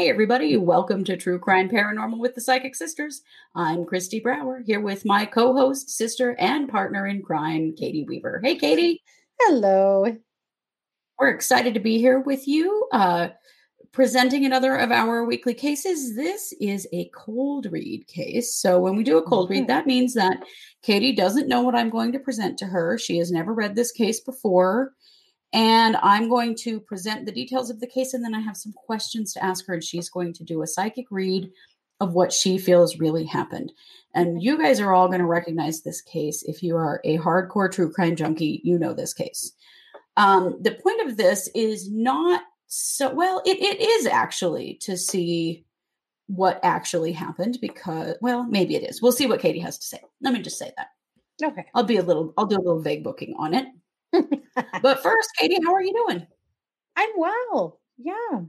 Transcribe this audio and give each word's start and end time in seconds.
Hey, 0.00 0.08
everybody, 0.08 0.56
welcome 0.56 1.04
to 1.04 1.14
True 1.14 1.38
Crime 1.38 1.68
Paranormal 1.68 2.20
with 2.20 2.34
the 2.34 2.40
Psychic 2.40 2.74
Sisters. 2.74 3.20
I'm 3.54 3.84
Kristi 3.84 4.22
Brower 4.22 4.62
here 4.64 4.80
with 4.80 5.04
my 5.04 5.26
co 5.26 5.52
host, 5.52 5.90
sister, 5.90 6.34
and 6.38 6.70
partner 6.70 7.06
in 7.06 7.20
crime, 7.20 7.74
Katie 7.76 8.04
Weaver. 8.08 8.40
Hey, 8.42 8.56
Katie. 8.56 9.02
Hello. 9.42 10.16
We're 11.18 11.28
excited 11.28 11.74
to 11.74 11.80
be 11.80 11.98
here 11.98 12.18
with 12.18 12.48
you, 12.48 12.88
uh, 12.92 13.28
presenting 13.92 14.46
another 14.46 14.74
of 14.74 14.90
our 14.90 15.26
weekly 15.26 15.52
cases. 15.52 16.16
This 16.16 16.54
is 16.62 16.88
a 16.94 17.10
cold 17.14 17.66
read 17.70 18.06
case. 18.06 18.54
So, 18.54 18.80
when 18.80 18.96
we 18.96 19.04
do 19.04 19.18
a 19.18 19.22
cold 19.22 19.50
read, 19.50 19.66
that 19.66 19.86
means 19.86 20.14
that 20.14 20.42
Katie 20.80 21.14
doesn't 21.14 21.46
know 21.46 21.60
what 21.60 21.74
I'm 21.74 21.90
going 21.90 22.12
to 22.12 22.18
present 22.18 22.58
to 22.60 22.64
her. 22.64 22.96
She 22.96 23.18
has 23.18 23.30
never 23.30 23.52
read 23.52 23.74
this 23.74 23.92
case 23.92 24.18
before. 24.18 24.94
And 25.52 25.96
I'm 25.96 26.28
going 26.28 26.54
to 26.58 26.78
present 26.78 27.26
the 27.26 27.32
details 27.32 27.70
of 27.70 27.80
the 27.80 27.86
case, 27.86 28.14
and 28.14 28.24
then 28.24 28.34
I 28.34 28.40
have 28.40 28.56
some 28.56 28.72
questions 28.72 29.32
to 29.32 29.44
ask 29.44 29.66
her, 29.66 29.74
and 29.74 29.82
she's 29.82 30.08
going 30.08 30.32
to 30.34 30.44
do 30.44 30.62
a 30.62 30.66
psychic 30.66 31.06
read 31.10 31.50
of 32.00 32.14
what 32.14 32.32
she 32.32 32.56
feels 32.56 32.98
really 32.98 33.24
happened. 33.24 33.72
And 34.14 34.42
you 34.42 34.56
guys 34.56 34.80
are 34.80 34.94
all 34.94 35.08
going 35.08 35.20
to 35.20 35.26
recognize 35.26 35.82
this 35.82 36.00
case. 36.00 36.42
If 36.44 36.62
you 36.62 36.76
are 36.76 37.00
a 37.04 37.18
hardcore 37.18 37.70
true 37.70 37.92
crime 37.92 38.16
junkie, 38.16 38.60
you 38.64 38.78
know 38.78 38.94
this 38.94 39.12
case. 39.12 39.52
Um, 40.16 40.56
the 40.60 40.72
point 40.72 41.08
of 41.08 41.16
this 41.16 41.48
is 41.54 41.90
not 41.90 42.42
so 42.66 43.12
well, 43.12 43.42
it, 43.44 43.58
it 43.60 43.80
is 43.80 44.06
actually 44.06 44.74
to 44.82 44.96
see 44.96 45.64
what 46.26 46.60
actually 46.62 47.12
happened 47.12 47.58
because, 47.60 48.14
well, 48.20 48.44
maybe 48.44 48.76
it 48.76 48.88
is. 48.88 49.02
We'll 49.02 49.12
see 49.12 49.26
what 49.26 49.40
Katie 49.40 49.58
has 49.58 49.78
to 49.78 49.86
say. 49.86 50.00
Let 50.20 50.32
me 50.32 50.40
just 50.40 50.58
say 50.58 50.72
that. 50.76 50.88
Okay. 51.42 51.66
I'll 51.74 51.84
be 51.84 51.96
a 51.96 52.02
little, 52.02 52.32
I'll 52.38 52.46
do 52.46 52.56
a 52.56 52.62
little 52.62 52.80
vague 52.80 53.02
booking 53.02 53.34
on 53.36 53.54
it 53.54 53.66
but 54.82 55.02
first, 55.02 55.30
Katie, 55.38 55.58
how 55.64 55.74
are 55.74 55.82
you 55.82 55.92
doing? 56.06 56.26
I'm 56.96 57.10
well. 57.16 57.80
Yeah, 57.98 58.40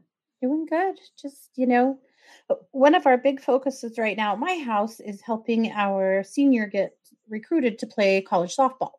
doing 0.42 0.66
good. 0.70 0.96
Just, 1.22 1.50
you 1.56 1.68
know, 1.68 2.00
uh, 2.50 2.56
one 2.72 2.96
of 2.96 3.06
our 3.06 3.18
big 3.18 3.42
focuses 3.42 3.98
right 3.98 4.18
now 4.18 4.34
at 4.34 4.40
my 4.40 4.58
house 4.58 5.00
is 5.00 5.22
helping 5.22 5.72
our 5.72 6.24
senior 6.24 6.66
get 6.66 6.96
recruited 7.30 7.80
to 7.80 7.88
play 7.88 8.22
college 8.22 8.56
softball. 8.56 8.92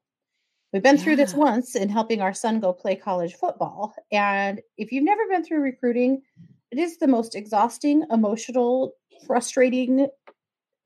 We've 0.73 0.83
been 0.83 0.97
yeah. 0.97 1.03
through 1.03 1.17
this 1.17 1.35
once 1.35 1.75
in 1.77 1.89
helping 1.91 2.23
our 2.23 2.33
son 2.33 2.61
go 2.61 2.73
play 2.73 2.97
college 2.97 3.35
football. 3.35 3.95
And 4.11 4.61
if 4.79 4.91
you've 4.91 5.05
never 5.05 5.23
been 5.29 5.45
through 5.45 5.61
recruiting, 5.61 6.23
it 6.71 6.79
is 6.79 6.97
the 6.97 7.09
most 7.09 7.35
exhausting, 7.35 8.05
emotional, 8.11 8.95
frustrating, 9.27 10.09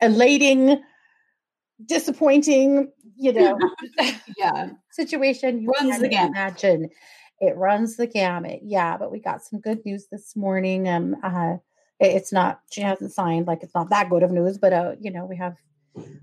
elating, 0.01 0.83
disappointing, 1.85 2.91
you 3.17 3.33
know, 3.35 3.59
yeah, 4.37 4.71
situation 4.97 5.63
you 5.63 5.71
runs 5.71 6.01
the 6.01 6.09
gamut. 6.09 6.31
imagine. 6.31 6.89
It 7.41 7.57
runs 7.57 7.97
the 7.97 8.07
gamut. 8.07 8.61
Yeah, 8.63 8.97
but 8.97 9.13
we 9.13 9.21
got 9.21 9.45
some 9.45 9.61
good 9.61 9.85
news 9.85 10.07
this 10.11 10.35
morning. 10.35 10.89
Um, 10.89 11.17
uh, 11.23 11.57
it's 12.01 12.33
not 12.33 12.61
she 12.71 12.81
hasn't 12.81 13.13
signed 13.13 13.47
like 13.47 13.63
it's 13.63 13.75
not 13.75 13.91
that 13.91 14.11
good 14.11 14.23
of 14.23 14.31
news, 14.31 14.59
but 14.59 14.73
uh, 14.73 14.93
you 15.01 15.11
know, 15.11 15.25
we 15.25 15.37
have 15.37 15.57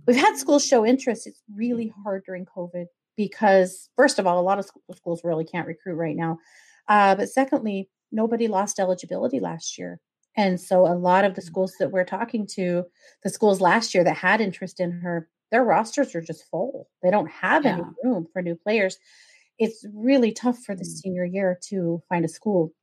we've 0.06 0.18
had 0.18 0.38
schools 0.38 0.66
show 0.66 0.86
interest. 0.86 1.28
It's 1.28 1.42
really 1.56 1.94
hard 2.04 2.24
during 2.26 2.46
COVID 2.46 2.86
because 3.16 3.90
first 3.96 4.20
of 4.20 4.28
all, 4.28 4.40
a 4.40 4.42
lot 4.42 4.60
of 4.60 4.70
schools 4.96 5.22
really 5.24 5.46
can't 5.46 5.68
recruit 5.68 5.96
right 5.96 6.16
now. 6.16 6.40
Uh, 6.88 7.16
but 7.16 7.30
secondly, 7.30 7.90
nobody 8.12 8.48
lost 8.48 8.80
eligibility 8.80 9.40
last 9.40 9.78
year. 9.78 10.00
And 10.36 10.60
so 10.60 10.88
a 10.88 10.96
lot 10.96 11.26
of 11.26 11.36
the 11.36 11.42
mm. 11.42 11.46
schools 11.46 11.74
that 11.80 11.92
we're 11.92 12.06
talking 12.06 12.48
to, 12.56 12.86
the 13.24 13.30
schools 13.30 13.62
last 13.62 13.94
year 13.94 14.04
that 14.04 14.18
had 14.18 14.42
interest 14.42 14.80
in 14.80 14.92
her, 14.92 15.30
their 15.54 15.64
rosters 15.64 16.16
are 16.16 16.22
just 16.22 16.50
full. 16.50 16.90
They 17.04 17.12
don't 17.12 17.30
have 17.30 17.64
yeah. 17.64 17.74
any 17.74 17.84
room 18.04 18.28
for 18.34 18.42
new 18.42 18.56
players. 18.56 18.98
It's 19.60 19.86
really 19.94 20.32
tough 20.32 20.58
for 20.58 20.74
the 20.74 20.84
mm. 20.84 20.88
senior 20.88 21.26
year 21.26 21.60
to 21.70 22.02
find 22.10 22.26
a 22.26 22.28
school, 22.28 22.74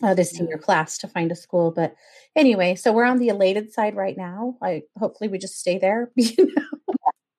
uh, 0.00 0.14
the 0.14 0.24
senior 0.24 0.58
yeah. 0.58 0.62
class 0.62 0.96
to 0.98 1.08
find 1.08 1.32
a 1.32 1.34
school. 1.34 1.72
But 1.72 1.96
anyway, 2.36 2.76
so 2.76 2.92
we're 2.92 3.04
on 3.04 3.18
the 3.18 3.30
elated 3.30 3.72
side 3.72 3.96
right 3.96 4.16
now. 4.16 4.56
I 4.62 4.82
hopefully 4.96 5.28
we 5.28 5.38
just 5.38 5.58
stay 5.58 5.76
there. 5.76 6.12
You 6.16 6.54
know? 6.54 6.94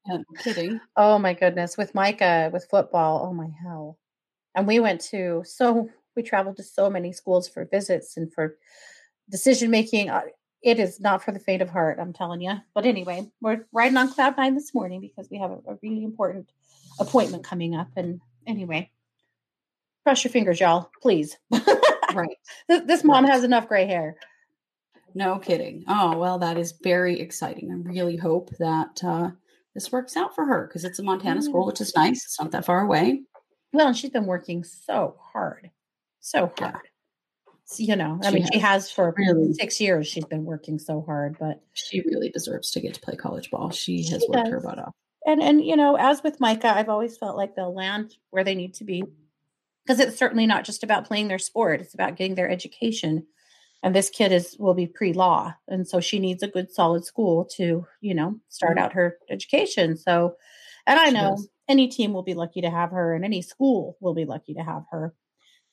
yeah, 0.07 0.17
kidding. 0.43 0.81
Oh 0.97 1.19
my 1.19 1.33
goodness, 1.33 1.77
with 1.77 1.95
Micah 1.95 2.49
with 2.51 2.67
football. 2.69 3.25
Oh 3.25 3.33
my 3.33 3.47
hell! 3.61 3.97
And 4.55 4.67
we 4.67 4.79
went 4.79 4.99
to 5.11 5.43
so 5.45 5.87
we 6.17 6.23
traveled 6.23 6.57
to 6.57 6.63
so 6.63 6.89
many 6.89 7.13
schools 7.13 7.47
for 7.47 7.69
visits 7.71 8.17
and 8.17 8.33
for 8.33 8.57
decision 9.29 9.71
making. 9.71 10.09
It 10.61 10.79
is 10.79 10.99
not 10.99 11.23
for 11.23 11.31
the 11.31 11.39
faint 11.39 11.61
of 11.61 11.69
heart, 11.69 11.99
I'm 11.99 12.13
telling 12.13 12.41
you. 12.41 12.53
But 12.73 12.85
anyway, 12.85 13.29
we're 13.41 13.65
riding 13.71 13.97
on 13.97 14.11
cloud 14.11 14.35
nine 14.37 14.55
this 14.55 14.73
morning 14.73 14.99
because 14.99 15.29
we 15.29 15.37
have 15.39 15.51
a, 15.51 15.59
a 15.67 15.77
really 15.81 16.03
important 16.03 16.49
appointment 16.99 17.45
coming 17.45 17.75
up. 17.75 17.87
And 17.95 18.19
anyway, 18.45 18.91
cross 20.03 20.23
your 20.23 20.31
fingers, 20.31 20.59
y'all, 20.59 20.89
please. 21.01 21.37
right. 22.13 22.37
this, 22.67 22.83
this 22.85 23.03
mom 23.03 23.23
right. 23.23 23.33
has 23.33 23.43
enough 23.43 23.69
gray 23.69 23.85
hair. 23.85 24.15
No 25.15 25.39
kidding. 25.39 25.85
Oh, 25.87 26.17
well, 26.17 26.37
that 26.39 26.57
is 26.57 26.73
very 26.83 27.19
exciting. 27.19 27.71
I 27.71 27.89
really 27.89 28.17
hope 28.17 28.49
that 28.59 29.01
uh, 29.03 29.31
this 29.73 29.91
works 29.91 30.17
out 30.17 30.35
for 30.35 30.45
her 30.45 30.67
because 30.67 30.83
it's 30.83 30.99
a 30.99 31.03
Montana 31.03 31.41
school, 31.41 31.65
which 31.65 31.81
is 31.81 31.95
nice. 31.95 32.25
It's 32.25 32.39
not 32.39 32.51
that 32.51 32.65
far 32.65 32.81
away. 32.81 33.23
Well, 33.71 33.93
she's 33.93 34.11
been 34.11 34.25
working 34.25 34.63
so 34.63 35.15
hard, 35.19 35.71
so 36.19 36.51
hard. 36.57 36.81
Yeah 36.83 36.88
you 37.77 37.95
know, 37.95 38.19
I 38.23 38.29
she 38.29 38.33
mean, 38.33 38.43
has, 38.43 38.49
she 38.53 38.59
has 38.59 38.91
for 38.91 39.13
really 39.15 39.53
six 39.53 39.79
years. 39.79 40.07
She's 40.07 40.25
been 40.25 40.45
working 40.45 40.79
so 40.79 41.01
hard, 41.01 41.37
but 41.39 41.61
she 41.73 42.01
really 42.01 42.29
deserves 42.29 42.71
to 42.71 42.79
get 42.79 42.95
to 42.95 43.01
play 43.01 43.15
college 43.15 43.51
ball. 43.51 43.69
She, 43.71 44.03
she 44.03 44.13
has 44.13 44.25
worked 44.27 44.45
does. 44.45 44.53
her 44.53 44.61
butt 44.61 44.79
off. 44.79 44.93
And 45.25 45.41
and 45.41 45.63
you 45.63 45.75
know, 45.75 45.95
as 45.95 46.23
with 46.23 46.39
Micah, 46.39 46.75
I've 46.75 46.89
always 46.89 47.17
felt 47.17 47.37
like 47.37 47.55
they'll 47.55 47.73
land 47.73 48.15
where 48.31 48.43
they 48.43 48.55
need 48.55 48.73
to 48.75 48.83
be 48.83 49.03
because 49.85 49.99
it's 49.99 50.17
certainly 50.17 50.47
not 50.47 50.63
just 50.63 50.83
about 50.83 51.05
playing 51.05 51.27
their 51.27 51.39
sport; 51.39 51.81
it's 51.81 51.93
about 51.93 52.15
getting 52.15 52.35
their 52.35 52.49
education. 52.49 53.27
And 53.83 53.95
this 53.95 54.09
kid 54.09 54.31
is 54.31 54.55
will 54.57 54.73
be 54.73 54.87
pre 54.87 55.13
law, 55.13 55.53
and 55.67 55.87
so 55.87 55.99
she 55.99 56.19
needs 56.19 56.41
a 56.41 56.47
good, 56.47 56.71
solid 56.71 57.05
school 57.05 57.45
to 57.57 57.85
you 58.01 58.15
know 58.15 58.35
start 58.47 58.77
mm-hmm. 58.77 58.85
out 58.85 58.93
her 58.93 59.17
education. 59.29 59.97
So, 59.97 60.35
and 60.87 60.99
I 60.99 61.09
know 61.09 61.37
any 61.67 61.87
team 61.87 62.13
will 62.13 62.23
be 62.23 62.33
lucky 62.33 62.61
to 62.61 62.69
have 62.69 62.91
her, 62.91 63.13
and 63.13 63.23
any 63.23 63.41
school 63.41 63.97
will 63.99 64.15
be 64.15 64.25
lucky 64.25 64.55
to 64.55 64.61
have 64.61 64.83
her. 64.91 65.13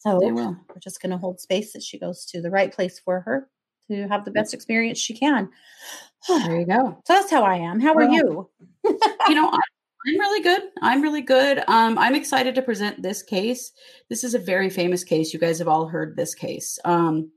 So 0.06 0.19
we're 0.21 0.81
just 0.81 1.03
going 1.03 1.11
to 1.11 1.19
hold 1.19 1.41
space 1.41 1.72
that 1.72 1.83
she 1.83 1.99
goes 1.99 2.25
to 2.27 2.41
the 2.41 2.50
right 2.50 2.72
place 2.72 2.99
for 2.99 3.21
her 3.22 3.49
to 3.91 4.06
have 4.06 4.25
the 4.25 4.31
best 4.31 4.55
experience 4.55 4.99
she 4.99 5.15
can. 5.15 5.49
there 6.28 6.61
you 6.61 6.67
go. 6.67 6.99
So 7.05 7.15
that's 7.15 7.31
how 7.31 7.43
I 7.43 7.56
am. 7.56 7.81
How 7.81 7.93
well, 7.93 8.09
are 8.09 8.12
you? 8.12 8.49
you 8.84 9.34
know, 9.34 9.49
I, 9.53 9.59
I'm 10.06 10.19
really 10.21 10.43
good. 10.43 10.62
I'm 10.81 11.03
really 11.03 11.22
good. 11.22 11.59
Um, 11.67 11.99
I'm 11.99 12.15
excited 12.15 12.55
to 12.55 12.62
present 12.62 13.03
this 13.03 13.22
case. 13.22 13.72
This 14.09 14.22
is 14.22 14.34
a 14.34 14.39
very 14.39 14.71
famous 14.71 15.03
case. 15.03 15.33
You 15.33 15.41
guys 15.41 15.59
have 15.59 15.69
all 15.69 15.89
heard 15.89 16.17
this 16.17 16.34
case. 16.34 16.78
Um, 16.84 17.33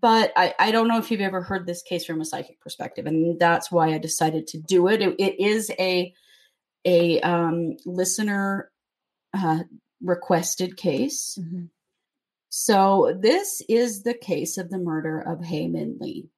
but 0.00 0.32
I, 0.36 0.54
I 0.58 0.70
don't 0.72 0.88
know 0.88 0.98
if 0.98 1.12
you've 1.12 1.20
ever 1.20 1.42
heard 1.42 1.64
this 1.64 1.82
case 1.82 2.04
from 2.04 2.20
a 2.20 2.24
psychic 2.24 2.60
perspective, 2.60 3.06
and 3.06 3.38
that's 3.38 3.70
why 3.70 3.94
I 3.94 3.98
decided 3.98 4.48
to 4.48 4.58
do 4.58 4.88
it. 4.88 5.00
it, 5.00 5.14
it 5.18 5.40
is 5.40 5.70
a 5.78 6.12
a 6.84 7.20
um, 7.20 7.76
listener 7.86 8.70
uh, 9.34 9.60
requested 10.02 10.76
case. 10.76 11.38
Mm-hmm. 11.40 11.64
So 12.48 13.16
this 13.20 13.62
is 13.68 14.02
the 14.02 14.14
case 14.14 14.56
of 14.58 14.70
the 14.70 14.78
murder 14.78 15.20
of 15.20 15.40
Min 15.40 15.98
Lee. 16.00 16.28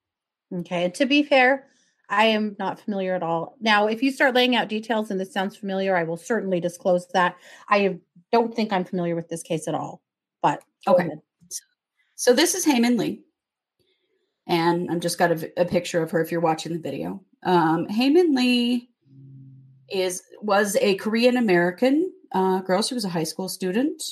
Okay, 0.53 0.85
and 0.85 0.95
to 0.95 1.07
be 1.07 1.23
fair, 1.23 1.67
I 2.09 2.27
am 2.27 2.57
not 2.59 2.81
familiar 2.81 3.15
at 3.15 3.23
all. 3.23 3.57
Now, 3.61 3.87
if 3.87 4.03
you 4.03 4.11
start 4.11 4.35
laying 4.35 4.57
out 4.57 4.69
details 4.69 5.11
and 5.11 5.21
this 5.21 5.33
sounds 5.33 5.57
familiar, 5.57 5.97
I 5.97 6.03
will 6.03 6.17
certainly 6.17 6.59
disclose 6.59 7.07
that. 7.15 7.37
I 7.69 8.01
don't 8.33 8.55
think 8.55 8.73
I'm 8.73 8.85
familiar 8.85 9.15
with 9.15 9.29
this 9.29 9.45
case 9.45 9.69
at 9.69 9.75
all. 9.75 10.03
But 10.43 10.63
okay. 10.89 11.09
So 12.17 12.33
this 12.33 12.55
is 12.55 12.65
Hae 12.65 12.81
Min 12.81 12.97
Lee. 12.97 13.23
And 14.47 14.91
I've 14.91 15.01
just 15.01 15.19
got 15.19 15.31
a, 15.31 15.53
a, 15.57 15.65
picture 15.65 16.03
of 16.03 16.11
her 16.11 16.21
if 16.21 16.33
you're 16.33 16.41
watching 16.41 16.73
the 16.73 16.79
video. 16.79 17.23
Um, 17.45 17.89
Hae 17.89 18.11
Min 18.11 18.35
Lee 18.35 18.91
is 19.89 20.23
was 20.43 20.77
a 20.81 20.97
Korean 20.97 21.37
American 21.37 22.13
uh, 22.33 22.61
girl. 22.61 22.83
She 22.83 22.95
was 22.95 23.05
a 23.05 23.11
high 23.11 23.25
school 23.25 23.49
student. 23.49 24.03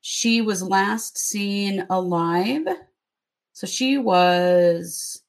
She 0.00 0.40
was 0.40 0.62
last 0.62 1.16
seen 1.16 1.86
alive. 1.88 2.66
So 3.52 3.66
she 3.66 3.96
was 3.98 5.22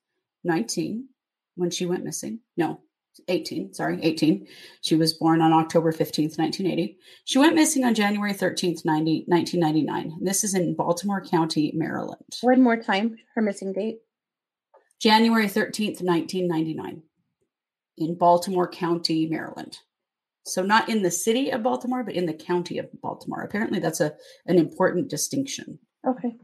19 0.43 1.07
when 1.55 1.69
she 1.69 1.85
went 1.85 2.03
missing. 2.03 2.39
No, 2.57 2.81
18, 3.27 3.73
sorry, 3.73 3.99
18. 4.01 4.47
She 4.81 4.95
was 4.95 5.13
born 5.13 5.41
on 5.41 5.53
October 5.53 5.91
15th, 5.91 6.37
1980. 6.37 6.97
She 7.23 7.37
went 7.37 7.55
missing 7.55 7.85
on 7.85 7.95
January 7.95 8.33
13th, 8.33 8.85
90, 8.85 9.25
1999. 9.27 10.19
This 10.21 10.43
is 10.43 10.53
in 10.53 10.75
Baltimore 10.75 11.21
County, 11.21 11.71
Maryland. 11.75 12.21
One 12.41 12.61
more 12.61 12.77
time, 12.77 13.17
her 13.35 13.41
missing 13.41 13.73
date. 13.73 13.99
January 14.99 15.47
13th, 15.47 16.01
1999, 16.01 17.03
in 17.97 18.17
Baltimore 18.17 18.67
County, 18.69 19.27
Maryland. 19.27 19.79
So 20.45 20.61
not 20.61 20.89
in 20.89 21.01
the 21.01 21.11
city 21.11 21.49
of 21.49 21.63
Baltimore, 21.63 22.03
but 22.03 22.13
in 22.13 22.27
the 22.27 22.33
county 22.33 22.77
of 22.77 22.87
Baltimore. 23.01 23.41
Apparently 23.41 23.79
that's 23.79 23.99
a 23.99 24.13
an 24.45 24.57
important 24.57 25.09
distinction. 25.09 25.79
Okay. 26.07 26.35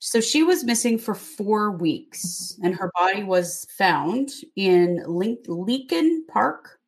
So 0.00 0.20
she 0.20 0.42
was 0.42 0.64
missing 0.64 0.98
for 0.98 1.14
four 1.14 1.70
weeks, 1.70 2.58
and 2.64 2.74
her 2.74 2.90
body 2.96 3.22
was 3.22 3.64
found 3.78 4.30
in 4.56 5.00
Link- 5.06 5.46
Leakin 5.46 6.26
Park, 6.28 6.80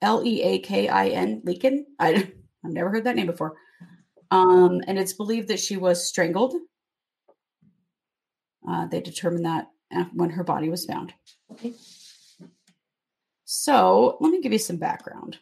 L 0.00 0.24
E 0.24 0.42
A 0.42 0.58
K 0.60 0.88
I 0.88 1.08
N, 1.08 1.42
Leakin. 1.44 1.84
I, 1.98 2.32
I've 2.64 2.72
never 2.72 2.88
heard 2.88 3.04
that 3.04 3.16
name 3.16 3.26
before. 3.26 3.56
Um, 4.30 4.80
and 4.86 4.98
it's 4.98 5.12
believed 5.12 5.48
that 5.48 5.60
she 5.60 5.76
was 5.76 6.08
strangled. 6.08 6.54
Uh, 8.66 8.86
they 8.86 9.02
determined 9.02 9.44
that 9.44 9.66
when 10.14 10.30
her 10.30 10.44
body 10.44 10.70
was 10.70 10.86
found. 10.86 11.12
Okay. 11.52 11.74
So 13.44 14.16
let 14.20 14.30
me 14.30 14.40
give 14.40 14.52
you 14.52 14.58
some 14.58 14.76
background. 14.76 15.38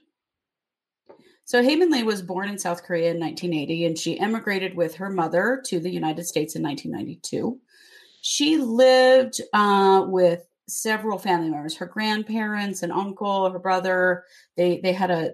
So 1.45 1.63
Hae 1.63 1.77
Lee 1.77 2.03
was 2.03 2.23
born 2.23 2.49
in 2.49 2.59
South 2.59 2.83
Korea 2.83 3.11
in 3.11 3.21
1980, 3.21 3.87
and 3.87 3.99
she 3.99 4.19
emigrated 4.19 4.75
with 4.75 4.95
her 4.95 5.11
mother 5.11 5.63
to 5.67 5.81
the 5.81 5.91
United 5.91 6.25
States 6.25 6.57
in 6.57 6.63
1992. 6.63 7.59
She 8.23 8.57
lived 8.57 9.41
uh, 9.53 10.05
with 10.07 10.47
several 10.69 11.19
family 11.19 11.51
members, 11.51 11.77
her 11.77 11.87
grandparents, 11.87 12.83
an 12.83 12.93
uncle, 12.93 13.51
her 13.51 13.59
brother. 13.59 14.25
They 14.57 14.81
they 14.81 14.93
had 14.93 15.11
a 15.11 15.33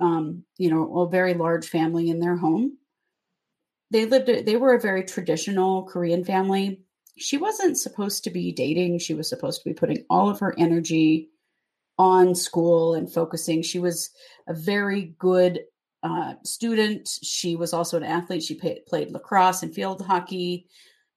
um, 0.00 0.44
you 0.56 0.70
know 0.70 1.00
a 1.00 1.08
very 1.08 1.34
large 1.34 1.68
family 1.68 2.10
in 2.10 2.18
their 2.18 2.36
home. 2.36 2.78
They 3.90 4.06
lived. 4.06 4.46
They 4.46 4.56
were 4.56 4.74
a 4.74 4.80
very 4.80 5.04
traditional 5.04 5.84
Korean 5.84 6.24
family. 6.24 6.80
She 7.18 7.36
wasn't 7.36 7.78
supposed 7.78 8.24
to 8.24 8.30
be 8.30 8.52
dating. 8.52 8.98
She 8.98 9.12
was 9.12 9.28
supposed 9.28 9.62
to 9.62 9.68
be 9.68 9.74
putting 9.74 10.04
all 10.08 10.30
of 10.30 10.40
her 10.40 10.54
energy 10.58 11.28
on 11.98 12.34
school 12.34 12.94
and 12.94 13.12
focusing. 13.12 13.62
She 13.62 13.78
was 13.78 14.10
a 14.48 14.54
very 14.54 15.14
good 15.18 15.60
uh, 16.02 16.34
student. 16.44 17.08
She 17.22 17.56
was 17.56 17.72
also 17.72 17.96
an 17.96 18.02
athlete. 18.04 18.42
She 18.42 18.54
pay, 18.54 18.80
played 18.86 19.10
lacrosse 19.10 19.62
and 19.62 19.74
field 19.74 20.04
hockey. 20.04 20.66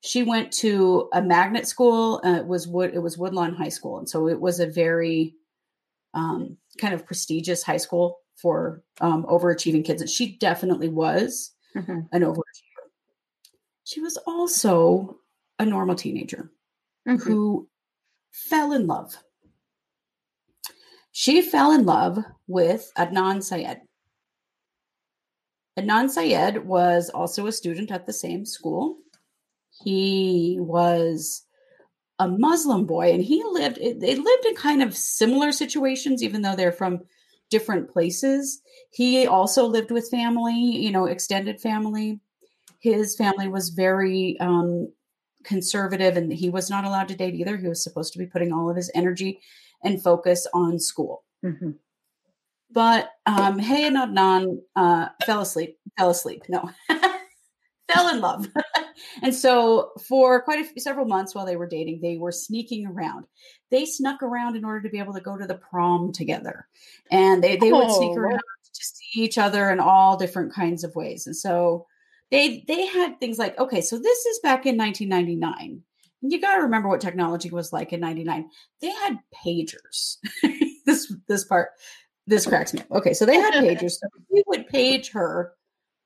She 0.01 0.22
went 0.22 0.51
to 0.54 1.10
a 1.13 1.22
magnet 1.22 1.68
school. 1.68 2.22
Uh, 2.24 2.36
it 2.36 2.45
was 2.45 2.68
Wood. 2.68 2.92
It 2.94 3.00
was 3.00 3.18
Woodlawn 3.18 3.56
High 3.56 3.69
School, 3.69 3.98
and 3.98 4.07
so 4.07 4.27
it 4.27 4.39
was 4.39 4.60
a 4.60 4.68
very 4.68 5.36
um, 6.13 6.57
kind 6.78 6.94
of 6.94 7.06
prestigious 7.06 7.63
high 7.63 7.78
school 7.78 8.19
for 8.36 8.83
um, 9.01 9.24
overachieving 9.25 9.83
kids. 9.83 10.01
And 10.01 10.10
she 10.10 10.38
definitely 10.38 10.89
was 10.89 11.51
mm-hmm. 11.75 12.01
an 12.12 12.21
overachiever. 12.21 12.86
She 13.83 14.01
was 14.01 14.18
also 14.28 15.18
a 15.57 15.66
normal 15.66 15.95
teenager 15.95 16.51
mm-hmm. 17.07 17.28
who 17.28 17.68
fell 18.31 18.74
in 18.74 18.86
love 18.86 19.18
she 21.17 21.41
fell 21.41 21.71
in 21.71 21.85
love 21.85 22.19
with 22.45 22.91
Adnan 22.97 23.41
Syed. 23.41 23.79
Adnan 25.79 26.09
Syed 26.09 26.65
was 26.65 27.09
also 27.09 27.47
a 27.47 27.53
student 27.53 27.89
at 27.89 28.06
the 28.06 28.12
same 28.12 28.45
school. 28.45 28.97
He 29.81 30.57
was 30.59 31.44
a 32.19 32.27
Muslim 32.27 32.85
boy 32.85 33.13
and 33.13 33.23
he 33.23 33.41
lived 33.45 33.77
they 33.77 34.15
lived 34.15 34.45
in 34.45 34.56
kind 34.56 34.83
of 34.83 34.94
similar 34.94 35.53
situations 35.53 36.21
even 36.21 36.41
though 36.41 36.57
they're 36.57 36.73
from 36.73 37.00
different 37.50 37.89
places. 37.89 38.61
He 38.91 39.25
also 39.25 39.65
lived 39.65 39.91
with 39.91 40.11
family, 40.11 40.53
you 40.53 40.91
know, 40.91 41.06
extended 41.06 41.61
family. 41.61 42.19
His 42.79 43.15
family 43.15 43.47
was 43.47 43.69
very 43.69 44.38
um, 44.41 44.91
conservative 45.45 46.18
and 46.18 46.33
he 46.33 46.50
was 46.50 46.69
not 46.69 46.83
allowed 46.83 47.07
to 47.07 47.15
date 47.15 47.35
either. 47.35 47.56
He 47.56 47.69
was 47.69 47.81
supposed 47.81 48.11
to 48.11 48.19
be 48.19 48.27
putting 48.27 48.51
all 48.51 48.69
of 48.69 48.75
his 48.75 48.91
energy 48.94 49.39
and 49.83 50.01
focus 50.01 50.48
on 50.54 50.80
school. 50.80 51.24
Mm-hmm. 51.44 51.72
But 52.72 53.12
um, 53.25 53.60
Hae 53.60 53.88
and 53.88 53.95
Adnan 53.95 54.60
uh, 54.75 55.10
fell 55.25 55.42
asleep. 55.42 55.77
Fell 55.98 56.10
asleep. 56.10 56.44
No, 56.50 56.69
fell 56.89 58.10
in 58.10 58.19
love. 58.19 58.48
and 59.22 59.33
so, 59.33 59.92
for 60.07 60.42
quite 60.42 60.60
a 60.60 60.66
few, 60.66 60.81
several 60.81 61.06
months 61.06 61.33
while 61.33 61.45
they 61.45 61.56
were 61.56 61.68
dating, 61.68 62.01
they 62.01 62.18
were 62.18 62.31
sneaking 62.31 62.88
around. 62.88 63.25
They 63.72 63.86
snuck 63.86 64.22
around 64.24 64.56
in 64.56 64.66
order 64.66 64.81
to 64.81 64.89
be 64.89 65.00
able 65.00 65.13
to 65.13 65.22
go 65.22 65.38
to 65.38 65.48
the 65.48 65.56
prom 65.56 66.12
together, 66.12 66.68
and 67.12 67.44
they 67.44 67.56
they 67.56 67.71
would 67.71 67.92
sneak 67.92 68.12
oh, 68.12 68.18
around 68.18 68.39
to 68.39 68.83
see 68.83 69.21
each 69.21 69.38
other 69.38 69.69
in 69.69 69.80
all 69.80 70.18
different 70.18 70.54
kinds 70.54 70.83
of 70.83 70.95
ways. 70.95 71.28
And 71.28 71.36
so, 71.36 71.86
they 72.31 72.66
they 72.68 72.88
had 72.88 73.19
things 73.19 73.38
like, 73.38 73.57
okay, 73.60 73.81
so 73.81 73.98
this 73.98 74.25
is 74.25 74.39
back 74.39 74.66
in 74.66 74.78
1999 74.78 75.81
you 76.21 76.41
got 76.41 76.56
to 76.56 76.63
remember 76.63 76.89
what 76.89 77.01
technology 77.01 77.50
was 77.50 77.73
like 77.73 77.94
in 77.94 78.00
99 78.00 78.50
they 78.81 78.89
had 78.89 79.19
pagers. 79.45 80.17
This 80.85 81.12
this 81.27 81.44
part 81.45 81.69
this 82.27 82.45
cracks 82.45 82.71
me 82.71 82.81
up. 82.81 82.91
Okay 82.91 83.13
so 83.13 83.25
they 83.25 83.38
had 83.38 83.53
pagers. 83.56 83.94
So 84.00 84.07
he 84.29 84.44
would 84.47 84.67
page 84.67 85.12
her 85.12 85.53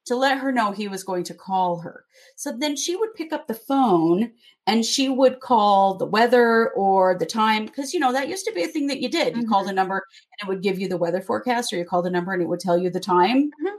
to 0.06 0.16
let 0.16 0.40
her 0.40 0.52
know 0.52 0.72
he 0.72 0.88
was 0.88 1.04
going 1.04 1.24
to 1.24 1.34
call 1.34 1.80
her. 1.82 2.06
So 2.36 2.52
then 2.58 2.76
she 2.76 2.96
would 2.96 3.14
pick 3.14 3.32
up 3.32 3.48
the 3.48 3.54
phone 3.54 4.32
and 4.66 4.84
she 4.86 5.08
would 5.08 5.40
call 5.40 5.96
the 5.96 6.06
weather 6.06 6.70
or 6.72 7.16
the 7.18 7.26
time 7.26 7.66
because 7.66 7.94
you 7.94 8.00
know 8.00 8.12
that 8.12 8.30
used 8.30 8.46
to 8.46 8.54
be 8.54 8.64
a 8.64 8.68
thing 8.68 8.88
that 8.88 9.02
you 9.02 9.10
did. 9.10 9.36
You 9.36 9.44
mm-hmm. 9.44 9.52
called 9.52 9.68
a 9.68 9.74
number 9.74 9.96
and 9.96 10.48
it 10.48 10.52
would 10.52 10.64
give 10.64 10.80
you 10.80 10.88
the 10.88 10.98
weather 10.98 11.22
forecast 11.22 11.72
or 11.72 11.78
you 11.78 11.86
called 11.86 12.08
a 12.08 12.10
number 12.10 12.34
and 12.34 12.42
it 12.42 12.48
would 12.48 12.60
tell 12.60 12.78
you 12.78 12.90
the 12.90 13.00
time. 13.00 13.52
Mm-hmm. 13.52 13.76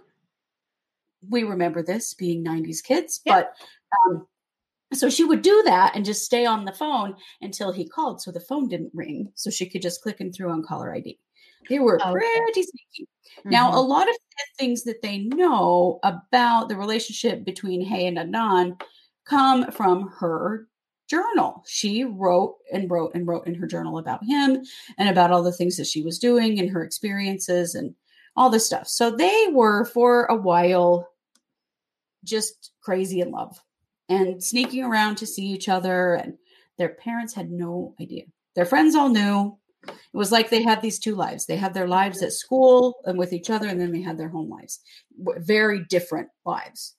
we 1.31 1.43
remember 1.43 1.83
this 1.83 2.15
being 2.15 2.45
90s 2.45 2.83
kids 2.83 3.21
yeah. 3.25 3.35
but 3.35 3.55
um, 4.07 4.27
so 4.93 5.09
she 5.09 5.25
would 5.25 5.43
do 5.43 5.63
that 5.67 5.95
and 5.95 6.05
just 6.05 6.25
stay 6.25 6.45
on 6.45 6.65
the 6.65 6.73
phone 6.73 7.15
until 7.41 7.73
he 7.73 7.89
called. 7.89 8.21
So 8.21 8.33
the 8.33 8.41
phone 8.41 8.69
didn't 8.69 8.91
ring. 8.93 9.31
So 9.35 9.51
she 9.51 9.69
could 9.69 9.83
just 9.83 10.03
click 10.03 10.19
him 10.19 10.33
through 10.33 10.51
on 10.51 10.65
caller 10.65 10.95
ID. 10.95 11.19
They 11.69 11.79
were 11.79 12.01
okay. 12.01 12.11
pretty 12.11 12.63
sneaky. 12.63 13.09
Mm-hmm. 13.39 13.51
Now, 13.51 13.71
a 13.71 13.75
mm-hmm. 13.77 13.91
lot 13.91 14.09
of 14.09 14.17
things 14.59 14.85
that 14.85 15.03
they 15.03 15.19
know 15.19 16.01
about 16.03 16.69
the 16.69 16.77
relationship 16.77 17.45
between 17.45 17.85
Hae 17.85 18.07
and 18.07 18.19
Adnan 18.19 18.81
come 19.25 19.71
from 19.71 20.09
her 20.19 20.67
journal. 21.09 21.63
She 21.67 22.05
wrote 22.05 22.57
and 22.73 22.91
wrote 22.91 23.13
and 23.15 23.27
wrote 23.27 23.47
in 23.47 23.55
her 23.57 23.67
journal 23.67 23.99
about 23.99 24.25
him 24.25 24.63
and 24.99 25.09
about 25.09 25.31
all 25.31 25.43
the 25.43 25.53
things 25.53 25.77
that 25.77 25.87
she 25.87 26.03
was 26.03 26.19
doing 26.19 26.59
and 26.59 26.71
her 26.71 26.83
experiences 26.83 27.75
and 27.75 27.95
all 28.37 28.51
this 28.51 28.67
stuff. 28.67 28.89
So 28.89 29.11
they 29.11 29.49
were 29.53 29.85
for 29.85 30.25
a 30.27 30.37
while 30.37 31.09
just 32.25 32.73
crazy 32.83 33.21
in 33.21 33.31
love 33.31 33.61
and 34.11 34.43
sneaking 34.43 34.85
around 34.85 35.17
to 35.17 35.27
see 35.27 35.47
each 35.47 35.69
other. 35.69 36.15
And 36.15 36.35
their 36.77 36.91
parents 36.91 37.33
had 37.33 37.51
no 37.51 37.95
idea. 38.01 38.25
Their 38.57 38.67
friends 38.67 38.95
all 38.95 39.09
knew. 39.09 39.57
It 39.87 39.95
was 40.13 40.31
like 40.31 40.51
they 40.51 40.63
had 40.63 40.83
these 40.83 40.99
two 40.99 41.15
lives. 41.15 41.47
They 41.47 41.57
had 41.57 41.73
their 41.73 41.89
lives 41.89 42.23
at 42.23 42.35
school 42.35 42.97
and 43.05 43.19
with 43.19 43.33
each 43.33 43.49
other, 43.49 43.67
and 43.67 43.81
then 43.81 43.93
they 43.93 44.03
had 44.03 44.19
their 44.19 44.29
home 44.29 44.51
lives. 44.51 44.81
Very 45.39 45.85
different 45.89 46.29
lives. 46.45 46.97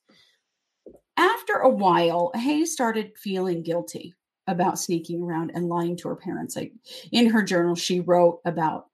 After 1.16 1.54
a 1.54 1.68
while, 1.68 2.32
Hae 2.34 2.64
started 2.64 3.12
feeling 3.16 3.62
guilty 3.62 4.14
about 4.48 4.80
sneaking 4.80 5.22
around 5.22 5.52
and 5.54 5.68
lying 5.68 5.96
to 5.98 6.08
her 6.08 6.16
parents. 6.16 6.56
Like 6.56 6.72
in 7.12 7.30
her 7.30 7.42
journal, 7.42 7.76
she 7.76 8.00
wrote 8.00 8.40
about 8.44 8.86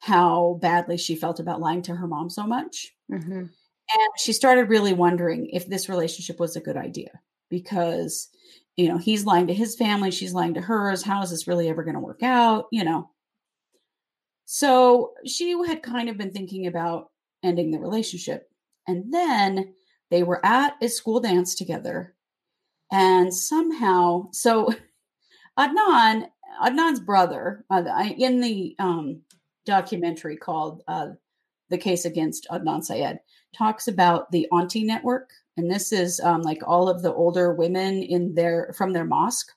how 0.00 0.58
badly 0.60 0.96
she 0.96 1.14
felt 1.14 1.38
about 1.38 1.60
lying 1.60 1.82
to 1.82 1.94
her 1.94 2.08
mom 2.08 2.30
so 2.30 2.46
much. 2.46 2.92
Mm-hmm. 3.12 3.32
And 3.32 4.10
she 4.18 4.32
started 4.32 4.68
really 4.68 4.92
wondering 4.92 5.48
if 5.52 5.68
this 5.68 5.88
relationship 5.88 6.40
was 6.40 6.56
a 6.56 6.60
good 6.60 6.76
idea 6.76 7.10
because 7.48 8.28
you 8.76 8.88
know 8.88 8.98
he's 8.98 9.24
lying 9.24 9.46
to 9.46 9.54
his 9.54 9.74
family 9.76 10.10
she's 10.10 10.34
lying 10.34 10.54
to 10.54 10.60
hers 10.60 11.02
how 11.02 11.22
is 11.22 11.30
this 11.30 11.46
really 11.46 11.68
ever 11.68 11.82
going 11.82 11.94
to 11.94 12.00
work 12.00 12.22
out 12.22 12.66
you 12.70 12.84
know? 12.84 13.10
So 14.48 15.12
she 15.26 15.50
had 15.66 15.82
kind 15.82 16.08
of 16.08 16.16
been 16.16 16.30
thinking 16.30 16.68
about 16.68 17.10
ending 17.42 17.72
the 17.72 17.80
relationship 17.80 18.48
and 18.86 19.12
then 19.12 19.74
they 20.10 20.22
were 20.22 20.44
at 20.46 20.74
a 20.80 20.88
school 20.88 21.20
dance 21.20 21.54
together 21.54 22.14
and 22.92 23.34
somehow 23.34 24.28
so 24.32 24.72
adnan 25.58 26.28
adnan's 26.62 27.00
brother 27.00 27.64
uh, 27.70 27.82
in 28.16 28.40
the 28.40 28.76
um, 28.78 29.20
documentary 29.64 30.36
called 30.36 30.82
uh, 30.86 31.08
the 31.70 31.78
case 31.78 32.04
against 32.04 32.46
adnan 32.50 32.84
syed 32.84 33.18
talks 33.56 33.88
about 33.88 34.30
the 34.30 34.46
auntie 34.52 34.84
network 34.84 35.30
and 35.56 35.70
this 35.70 35.92
is 35.92 36.20
um, 36.20 36.42
like 36.42 36.60
all 36.66 36.88
of 36.88 37.02
the 37.02 37.12
older 37.14 37.54
women 37.54 38.02
in 38.02 38.34
their 38.34 38.74
from 38.76 38.92
their 38.92 39.04
mosque 39.04 39.50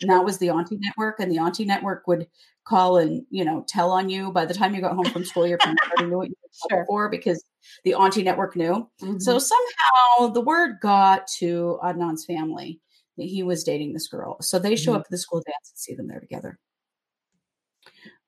and 0.00 0.10
that 0.10 0.24
was 0.24 0.38
the 0.38 0.50
auntie 0.50 0.78
network 0.80 1.20
and 1.20 1.30
the 1.30 1.38
auntie 1.38 1.64
network 1.64 2.06
would 2.06 2.26
call 2.64 2.98
and 2.98 3.24
you 3.30 3.44
know 3.44 3.64
tell 3.68 3.90
on 3.90 4.08
you 4.08 4.32
by 4.32 4.44
the 4.44 4.54
time 4.54 4.74
you 4.74 4.80
got 4.80 4.94
home 4.94 5.04
from 5.06 5.24
school 5.24 5.46
your 5.46 5.58
parents 5.58 5.82
already 5.86 6.10
knew 6.10 6.16
what 6.16 6.28
you 6.28 6.34
were 6.70 6.76
sure. 6.76 6.84
for 6.86 7.08
because 7.08 7.44
the 7.84 7.94
auntie 7.94 8.22
network 8.22 8.56
knew 8.56 8.88
mm-hmm. 9.02 9.18
so 9.18 9.38
somehow 9.38 10.32
the 10.32 10.40
word 10.40 10.76
got 10.80 11.26
to 11.26 11.78
adnan's 11.84 12.24
family 12.24 12.80
that 13.16 13.24
he 13.24 13.42
was 13.42 13.64
dating 13.64 13.92
this 13.92 14.08
girl 14.08 14.36
so 14.40 14.58
they 14.58 14.76
show 14.76 14.92
mm-hmm. 14.92 15.00
up 15.00 15.06
at 15.06 15.10
the 15.10 15.18
school 15.18 15.42
dance 15.46 15.70
and 15.70 15.78
see 15.78 15.94
them 15.94 16.08
there 16.08 16.20
together 16.20 16.58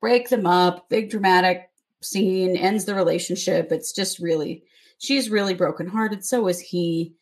break 0.00 0.28
them 0.28 0.47
up 0.47 0.88
big 0.88 1.11
dramatic 1.11 1.71
scene 2.02 2.56
ends 2.56 2.85
the 2.85 2.95
relationship 2.95 3.73
it's 3.73 3.92
just 3.92 4.18
really 4.18 4.62
she's 4.99 5.31
really 5.31 5.55
brokenhearted. 5.55 6.25
So 6.25 6.49
is 6.49 6.61
he. 6.61 7.15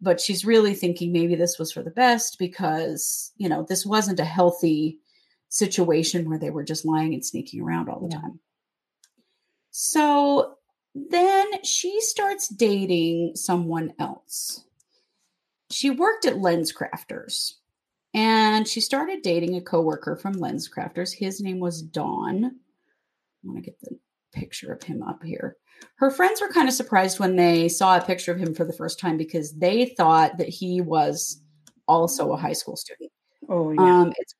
But 0.00 0.20
she's 0.20 0.44
really 0.44 0.74
thinking 0.74 1.12
maybe 1.12 1.36
this 1.36 1.60
was 1.60 1.70
for 1.70 1.80
the 1.80 1.90
best 1.92 2.36
because, 2.36 3.30
you 3.36 3.48
know, 3.48 3.64
this 3.68 3.86
wasn't 3.86 4.18
a 4.18 4.24
healthy 4.24 4.98
situation 5.48 6.28
where 6.28 6.38
they 6.38 6.50
were 6.50 6.64
just 6.64 6.84
lying 6.84 7.14
and 7.14 7.24
sneaking 7.24 7.62
around 7.62 7.88
all 7.88 8.00
the 8.00 8.08
yeah. 8.10 8.20
time. 8.20 8.40
So 9.70 10.56
then 10.94 11.62
she 11.62 12.00
starts 12.00 12.48
dating 12.48 13.36
someone 13.36 13.92
else. 13.98 14.64
She 15.70 15.90
worked 15.90 16.26
at 16.26 16.34
LensCrafters 16.34 17.52
and 18.12 18.68
she 18.68 18.80
started 18.80 19.22
dating 19.22 19.56
a 19.56 19.62
coworker 19.62 20.16
from 20.16 20.34
LensCrafters. 20.34 21.14
His 21.14 21.40
name 21.40 21.60
was 21.60 21.80
Don. 21.80 22.44
I 22.44 22.50
want 23.44 23.58
to 23.58 23.62
get 23.62 23.80
the 23.80 23.98
picture 24.32 24.72
of 24.72 24.82
him 24.82 25.02
up 25.02 25.22
here. 25.22 25.56
Her 25.96 26.10
friends 26.10 26.40
were 26.40 26.48
kind 26.48 26.68
of 26.68 26.74
surprised 26.74 27.18
when 27.20 27.36
they 27.36 27.68
saw 27.68 27.96
a 27.96 28.04
picture 28.04 28.32
of 28.32 28.38
him 28.38 28.54
for 28.54 28.64
the 28.64 28.72
first 28.72 28.98
time 28.98 29.16
because 29.16 29.52
they 29.54 29.94
thought 29.96 30.38
that 30.38 30.48
he 30.48 30.80
was 30.80 31.42
also 31.88 32.32
a 32.32 32.36
high 32.36 32.52
school 32.52 32.76
student. 32.76 33.10
Oh, 33.48 33.72
yeah. 33.72 34.00
Um, 34.02 34.12
it's 34.18 34.34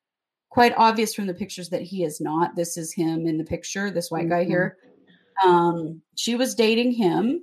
quite 0.51 0.75
obvious 0.77 1.15
from 1.15 1.27
the 1.27 1.35
pictures 1.35 1.71
that 1.71 1.83
he 1.83 2.05
is 2.05 2.21
not. 2.21 2.57
This 2.57 2.77
is 2.77 2.93
him 2.93 3.27
in 3.27 3.39
the 3.39 3.45
picture, 3.45 3.91
this 3.91 4.11
white 4.11 4.29
guy 4.29 4.45
Mhm. 4.45 4.49
here. 4.49 4.77
Um, 5.45 6.03
she 6.17 6.35
was 6.37 6.55
dating 6.55 6.93
him, 6.93 7.41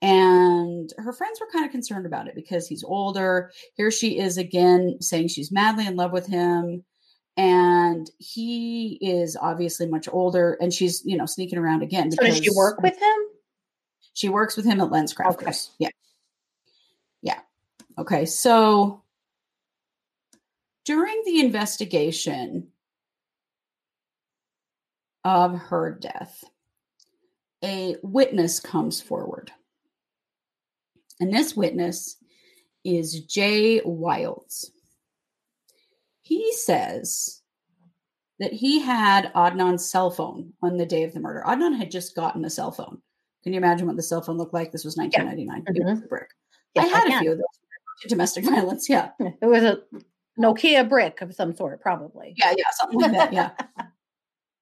and 0.00 0.92
her 0.98 1.12
friends 1.12 1.40
were 1.40 1.48
kind 1.52 1.64
of 1.64 1.70
concerned 1.70 2.06
about 2.06 2.26
it 2.26 2.34
because 2.34 2.66
he's 2.66 2.82
older. 2.84 3.50
Here 3.74 3.90
she 3.90 4.18
is 4.18 4.36
again 4.36 4.96
saying 5.00 5.28
she's 5.28 5.52
madly 5.52 5.86
in 5.86 5.96
love 5.96 6.12
with 6.12 6.26
him. 6.26 6.84
And 7.36 8.10
he 8.18 8.98
is 9.00 9.36
obviously 9.40 9.86
much 9.86 10.08
older, 10.12 10.58
and 10.60 10.72
she's 10.72 11.02
you 11.04 11.16
know 11.16 11.26
sneaking 11.26 11.58
around 11.58 11.82
again. 11.82 12.10
So 12.12 12.22
does 12.22 12.38
she 12.38 12.50
work 12.54 12.80
with 12.82 12.98
him? 12.98 13.18
she 14.12 14.28
works 14.28 14.56
with 14.56 14.66
him 14.66 14.80
at 14.80 14.90
Lens 14.90 15.14
Crafters. 15.14 15.70
Yeah. 15.78 15.88
Yeah. 17.22 17.40
Okay. 17.98 18.26
So 18.26 19.02
during 20.84 21.22
the 21.24 21.40
investigation 21.40 22.68
of 25.24 25.56
her 25.56 25.96
death, 25.98 26.44
a 27.64 27.96
witness 28.02 28.60
comes 28.60 29.00
forward. 29.00 29.52
And 31.20 31.32
this 31.32 31.56
witness 31.56 32.16
is 32.84 33.20
Jay 33.20 33.80
Wilds. 33.84 34.72
He 36.22 36.52
says 36.54 37.42
that 38.38 38.52
he 38.52 38.80
had 38.80 39.32
Adnan's 39.34 39.88
cell 39.88 40.10
phone 40.10 40.52
on 40.62 40.76
the 40.76 40.86
day 40.86 41.04
of 41.04 41.12
the 41.12 41.20
murder. 41.20 41.42
Adnan 41.46 41.76
had 41.76 41.90
just 41.90 42.16
gotten 42.16 42.44
a 42.44 42.50
cell 42.50 42.72
phone. 42.72 43.00
Can 43.42 43.52
you 43.52 43.58
imagine 43.58 43.86
what 43.86 43.96
the 43.96 44.02
cell 44.02 44.22
phone 44.22 44.38
looked 44.38 44.54
like? 44.54 44.72
This 44.72 44.84
was 44.84 44.96
1999. 44.96 45.76
It 45.76 45.84
was 45.84 46.02
a 46.02 46.06
brick. 46.06 46.30
I 46.78 46.86
had 46.86 47.08
a 47.08 47.18
few 47.20 47.32
of 47.32 47.38
those. 47.38 48.08
Domestic 48.08 48.44
violence. 48.48 48.88
Yeah. 48.88 49.10
It 49.20 49.46
was 49.46 49.62
a 49.62 49.78
Nokia 50.40 50.88
brick 50.88 51.20
of 51.20 51.34
some 51.34 51.54
sort, 51.54 51.80
probably. 51.80 52.34
Yeah. 52.36 52.52
Yeah. 52.56 52.64
Something 52.72 53.00
like 53.00 53.12
that. 53.12 53.32
Yeah. 53.32 53.50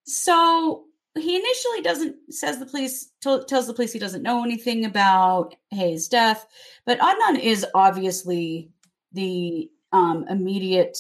so 0.04 0.84
he 1.18 1.36
initially 1.36 1.82
doesn't 1.82 2.16
says 2.30 2.58
the 2.58 2.66
police 2.66 3.12
t- 3.22 3.42
tells 3.48 3.66
the 3.66 3.74
police 3.74 3.92
he 3.92 3.98
doesn't 3.98 4.22
know 4.22 4.44
anything 4.44 4.84
about 4.84 5.54
Hae's 5.70 6.08
death, 6.08 6.46
but 6.86 6.98
Adnan 7.00 7.38
is 7.40 7.66
obviously 7.74 8.70
the 9.12 9.70
um, 9.92 10.24
immediate 10.28 10.98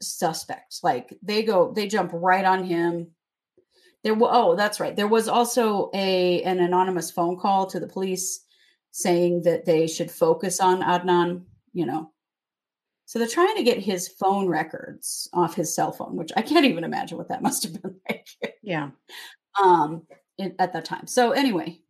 suspect. 0.00 0.80
Like 0.82 1.16
they 1.22 1.42
go, 1.42 1.72
they 1.72 1.86
jump 1.86 2.10
right 2.14 2.44
on 2.44 2.64
him. 2.64 3.08
There, 4.02 4.14
wa- 4.14 4.30
oh, 4.32 4.56
that's 4.56 4.80
right. 4.80 4.96
There 4.96 5.08
was 5.08 5.28
also 5.28 5.90
a 5.94 6.42
an 6.42 6.60
anonymous 6.60 7.10
phone 7.10 7.38
call 7.38 7.66
to 7.66 7.80
the 7.80 7.86
police 7.86 8.40
saying 8.92 9.42
that 9.42 9.64
they 9.66 9.86
should 9.86 10.10
focus 10.10 10.58
on 10.60 10.82
Adnan. 10.82 11.42
You 11.72 11.86
know, 11.86 12.10
so 13.04 13.18
they're 13.18 13.28
trying 13.28 13.56
to 13.56 13.62
get 13.62 13.78
his 13.78 14.08
phone 14.08 14.48
records 14.48 15.28
off 15.32 15.54
his 15.54 15.74
cell 15.74 15.92
phone, 15.92 16.16
which 16.16 16.32
I 16.36 16.42
can't 16.42 16.64
even 16.66 16.84
imagine 16.84 17.18
what 17.18 17.28
that 17.28 17.42
must 17.48 17.62
have 17.64 17.80
been 17.82 17.96
like 18.08 18.26
Yeah. 18.62 18.90
um 19.62 20.02
in, 20.38 20.54
at 20.58 20.72
that 20.72 20.84
time. 20.86 21.06
So 21.06 21.32
anyway, 21.32 21.80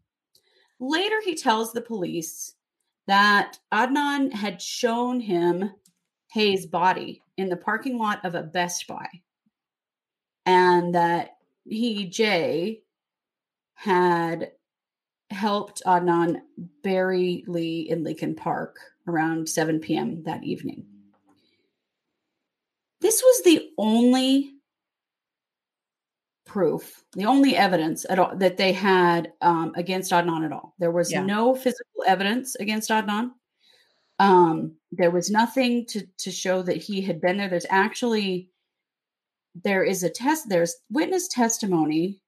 later 0.81 1.21
he 1.25 1.35
tells 1.37 1.73
the 1.73 1.81
police 1.81 2.55
that 3.07 3.59
Adnan 3.73 4.33
had 4.33 4.61
shown 4.61 5.21
him 5.21 5.71
Hae's 6.33 6.67
body 6.67 7.23
in 7.37 7.49
the 7.49 7.57
parking 7.57 7.99
lot 7.99 8.25
of 8.25 8.35
a 8.35 8.43
Best 8.43 8.87
Buy, 8.87 9.09
and 10.47 10.95
that 10.95 11.37
he 11.65 12.07
Jay 12.07 12.83
had 13.75 14.53
helped 15.31 15.83
Adnan 15.87 16.41
bury 16.83 17.45
Lee 17.47 17.89
in 17.89 18.05
Lincoln 18.05 18.35
Park 18.35 18.77
around 19.07 19.49
7 19.49 19.81
p.m. 19.81 20.23
that 20.25 20.45
evening. 20.45 20.87
This 23.01 23.23
was 23.23 23.43
the 23.45 23.71
only 23.79 24.55
proof, 26.45 27.05
the 27.13 27.25
only 27.27 27.57
evidence 27.57 28.05
at 28.11 28.19
all 28.19 28.37
that 28.37 28.57
they 28.57 28.73
had 28.73 29.33
um, 29.41 29.73
against 29.77 30.11
Adnan 30.13 30.45
at 30.45 30.53
all. 30.53 30.75
There 30.79 30.91
was 30.91 31.11
Yeah. 31.11 31.23
no 31.25 31.55
physical 31.55 32.05
evidence 32.07 32.57
against 32.57 32.91
Adnan. 32.91 33.31
Um, 34.21 34.77
there 34.93 35.11
was 35.11 35.31
nothing 35.31 35.87
to 35.87 36.07
to 36.19 36.31
show 36.31 36.63
that 36.63 36.77
he 36.77 37.01
had 37.01 37.21
been 37.21 37.39
there. 37.39 37.49
There's 37.49 37.67
actually 37.71 38.51
there 39.65 39.83
is 39.83 40.03
a 40.03 40.11
test. 40.11 40.49
There's 40.49 40.77
witness 40.91 41.27
testimony 41.27 42.21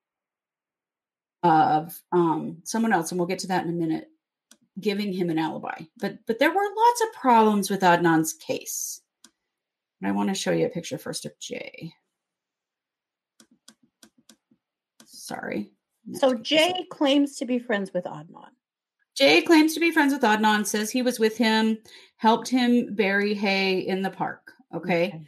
of 1.43 1.95
um, 2.11 2.63
someone 2.65 2.93
else, 2.93 3.11
and 3.11 3.21
we'll 3.21 3.29
get 3.29 3.41
to 3.41 3.49
that 3.49 3.65
in 3.65 3.71
a 3.71 3.75
minute, 3.75 4.09
giving 4.81 5.13
him 5.13 5.29
an 5.29 5.39
alibi. 5.39 5.83
But 5.99 6.19
but 6.27 6.39
there 6.39 6.51
were 6.51 6.77
lots 6.77 7.03
of 7.03 7.13
problems 7.21 7.71
with 7.71 7.83
Adnan's 7.83 8.33
case. 8.33 9.03
And 10.01 10.09
I 10.09 10.13
want 10.13 10.31
to 10.31 10.35
show 10.35 10.51
you 10.51 10.67
a 10.67 10.71
picture 10.71 10.99
first 10.99 11.27
of 11.27 11.39
Jay. 11.39 11.93
Sorry. 15.05 15.71
So 16.15 16.29
Let's 16.29 16.49
get 16.49 16.49
this 16.49 16.71
up. 16.71 16.77
Jay 16.77 16.87
claims 16.91 17.37
to 17.37 17.45
be 17.45 17.59
friends 17.59 17.93
with 17.95 18.05
Adnan. 18.05 18.51
Jay 19.17 19.43
claims 19.43 19.75
to 19.75 19.81
be 19.81 19.91
friends 19.91 20.13
with 20.13 20.23
Adnan, 20.23 20.67
says 20.67 20.91
he 20.91 21.03
was 21.03 21.19
with 21.19 21.37
him, 21.37 21.79
helped 22.17 22.49
him 22.49 22.95
bury 22.95 23.35
Hae 23.35 23.79
in 23.81 24.03
the 24.03 24.11
park. 24.11 24.53
Okay. 24.75 25.27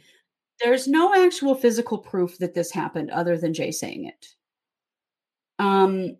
There's 0.63 0.87
no 0.87 1.13
actual 1.13 1.53
physical 1.53 1.97
proof 1.97 2.37
that 2.39 2.53
this 2.53 2.71
happened 2.71 3.11
other 3.11 3.37
than 3.37 3.53
Jay 3.53 3.71
saying 3.71 4.05
it. 4.05 4.27
Um 5.59 6.17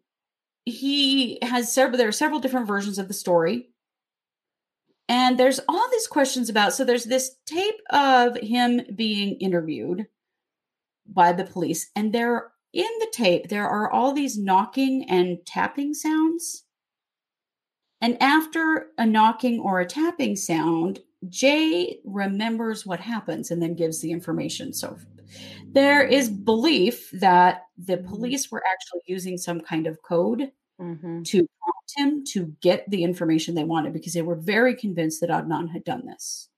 he 0.65 1.37
has 1.41 1.71
several 1.71 1.97
there 1.97 2.07
are 2.07 2.11
several 2.11 2.39
different 2.39 2.67
versions 2.67 2.97
of 2.97 3.07
the 3.07 3.13
story. 3.13 3.69
And 5.07 5.37
there's 5.37 5.59
all 5.69 5.89
these 5.91 6.07
questions 6.07 6.49
about 6.49 6.73
so 6.73 6.83
there's 6.83 7.05
this 7.05 7.35
tape 7.45 7.79
of 7.91 8.37
him 8.37 8.81
being 8.95 9.35
interviewed 9.35 10.07
by 11.07 11.31
the 11.31 11.45
police 11.45 11.89
and 11.95 12.11
there 12.11 12.51
in 12.73 12.89
the 12.99 13.07
tape 13.13 13.47
there 13.47 13.67
are 13.69 13.91
all 13.91 14.11
these 14.11 14.37
knocking 14.37 15.09
and 15.09 15.37
tapping 15.45 15.93
sounds. 15.93 16.64
And 18.01 18.21
after 18.21 18.87
a 18.97 19.05
knocking 19.05 19.59
or 19.59 19.79
a 19.79 19.85
tapping 19.85 20.35
sound, 20.35 21.01
Jay 21.29 21.99
remembers 22.03 22.85
what 22.85 22.99
happens 22.99 23.51
and 23.51 23.61
then 23.61 23.75
gives 23.75 24.01
the 24.01 24.11
information. 24.11 24.73
So 24.73 24.97
there 25.73 26.03
is 26.05 26.29
belief 26.29 27.09
that 27.11 27.63
the 27.77 27.97
police 27.97 28.51
were 28.51 28.63
actually 28.71 29.01
using 29.07 29.37
some 29.37 29.61
kind 29.61 29.87
of 29.87 30.01
code 30.03 30.51
Mm-hmm. 30.79 31.23
to 31.23 31.47
prompt 31.63 31.93
him 31.95 32.23
to 32.25 32.47
get 32.61 32.89
the 32.89 33.03
information 33.03 33.55
they 33.55 33.63
wanted 33.63 33.93
because 33.93 34.13
they 34.13 34.21
were 34.21 34.35
very 34.35 34.75
convinced 34.75 35.21
that 35.21 35.29
Adnan 35.29 35.69
had 35.71 35.83
done 35.85 36.05
this, 36.05 36.49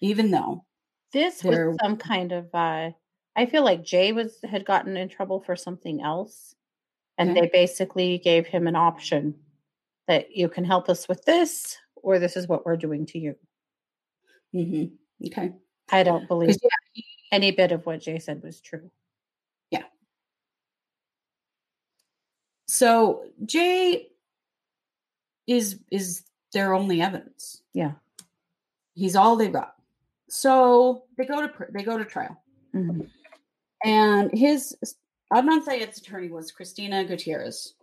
even 0.00 0.30
though 0.30 0.64
This 1.12 1.44
was 1.44 1.58
some 1.80 1.96
kind 1.96 2.32
of 2.32 2.48
uh 2.54 2.90
I 3.36 3.46
feel 3.46 3.64
like 3.64 3.82
Jay 3.84 4.12
was 4.12 4.40
had 4.42 4.64
gotten 4.64 4.96
in 4.96 5.08
trouble 5.08 5.40
for 5.40 5.56
something 5.56 6.02
else. 6.02 6.54
And 7.18 7.30
Okay. 7.30 7.40
they 7.42 7.48
basically 7.52 8.18
gave 8.18 8.46
him 8.46 8.66
an 8.66 8.76
option 8.76 9.40
that 10.12 10.36
you 10.36 10.46
can 10.46 10.64
help 10.64 10.90
us 10.90 11.08
with 11.08 11.24
this, 11.24 11.78
or 11.96 12.18
this 12.18 12.36
is 12.36 12.46
what 12.46 12.66
we're 12.66 12.76
doing 12.76 13.06
to 13.06 13.18
you. 13.18 13.34
Mhm. 14.54 14.92
okay, 15.26 15.54
I 15.90 16.02
don't 16.02 16.28
believe 16.28 16.54
yeah, 16.62 17.02
any 17.30 17.50
bit 17.50 17.72
of 17.72 17.86
what 17.86 18.02
Jay 18.02 18.18
said 18.18 18.42
was 18.42 18.60
true. 18.60 18.90
Yeah. 19.70 19.84
So 22.68 23.24
Jay 23.46 24.10
is 25.46 25.82
is 25.90 26.24
their 26.52 26.74
only 26.74 27.00
evidence. 27.00 27.62
Yeah. 27.72 27.92
He's 28.92 29.16
all 29.16 29.36
they've 29.36 29.50
got. 29.50 29.74
So 30.28 31.06
they 31.16 31.24
go 31.24 31.46
to 31.46 31.66
they 31.70 31.82
go 31.82 31.96
to 31.96 32.04
trial. 32.04 32.36
Mhm. 32.74 33.10
and 33.82 34.30
his 34.32 34.76
Adnan 35.32 35.64
Syed's 35.64 35.98
attorney 35.98 36.28
was 36.28 36.52
Christina 36.52 37.02
Gutierrez. 37.04 37.74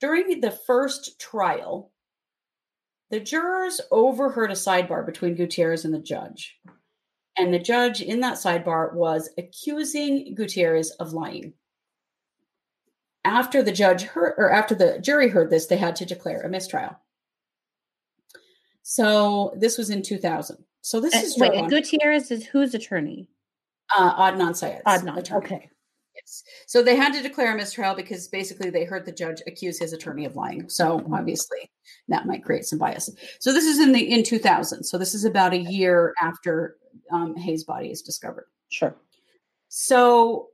During 0.00 0.40
the 0.40 0.50
first 0.50 1.18
trial, 1.20 1.92
the 3.10 3.20
jurors 3.20 3.80
overheard 3.90 4.50
a 4.50 4.54
sidebar 4.54 5.04
between 5.06 5.34
Gutierrez 5.36 5.84
and 5.84 5.94
the 5.94 5.98
judge. 6.00 6.56
And 7.38 7.52
the 7.52 7.58
judge 7.58 8.00
in 8.02 8.20
that 8.20 8.34
sidebar 8.34 8.94
was 8.94 9.30
accusing 9.38 10.34
Gutierrez 10.34 10.90
of 10.92 11.12
lying. 11.12 11.52
After 13.24 13.62
the 13.62 13.72
judge 13.72 14.02
heard, 14.02 14.34
or 14.38 14.50
after 14.50 14.74
the 14.74 14.98
jury 15.00 15.28
heard 15.28 15.50
this, 15.50 15.66
they 15.66 15.76
had 15.76 15.96
to 15.96 16.06
declare 16.06 16.42
a 16.42 16.48
mistrial. 16.48 16.96
So 18.82 19.52
this 19.56 19.76
was 19.78 19.90
in 19.90 20.02
2000. 20.02 20.64
So 20.80 21.00
this 21.00 21.14
Uh, 21.14 21.18
is 21.18 21.36
Wait, 21.38 21.68
Gutierrez 21.68 22.30
is 22.30 22.46
whose 22.46 22.74
attorney? 22.74 23.28
uh, 23.96 24.30
Adnan 24.30 24.54
Syed's 24.56 24.82
Adnan. 24.86 25.16
attorney. 25.18 25.44
Okay. 25.46 25.70
So 26.66 26.82
they 26.82 26.96
had 26.96 27.12
to 27.12 27.22
declare 27.22 27.54
a 27.54 27.56
mistrial 27.56 27.94
because 27.94 28.28
basically 28.28 28.70
they 28.70 28.84
heard 28.84 29.06
the 29.06 29.12
judge 29.12 29.42
accuse 29.46 29.78
his 29.78 29.92
attorney 29.92 30.24
of 30.24 30.34
lying. 30.34 30.68
So 30.68 31.06
obviously 31.12 31.70
that 32.08 32.26
might 32.26 32.44
create 32.44 32.64
some 32.64 32.78
bias. 32.78 33.10
So 33.38 33.52
this 33.52 33.64
is 33.64 33.78
in 33.78 33.92
the 33.92 34.12
in 34.12 34.24
2000. 34.24 34.84
So 34.84 34.98
this 34.98 35.14
is 35.14 35.24
about 35.24 35.52
a 35.52 35.58
year 35.58 36.14
after 36.20 36.76
um, 37.12 37.36
Hae's 37.36 37.64
body 37.64 37.90
is 37.90 38.02
discovered. 38.02 38.46
Sure. 38.68 38.96
So 39.68 40.48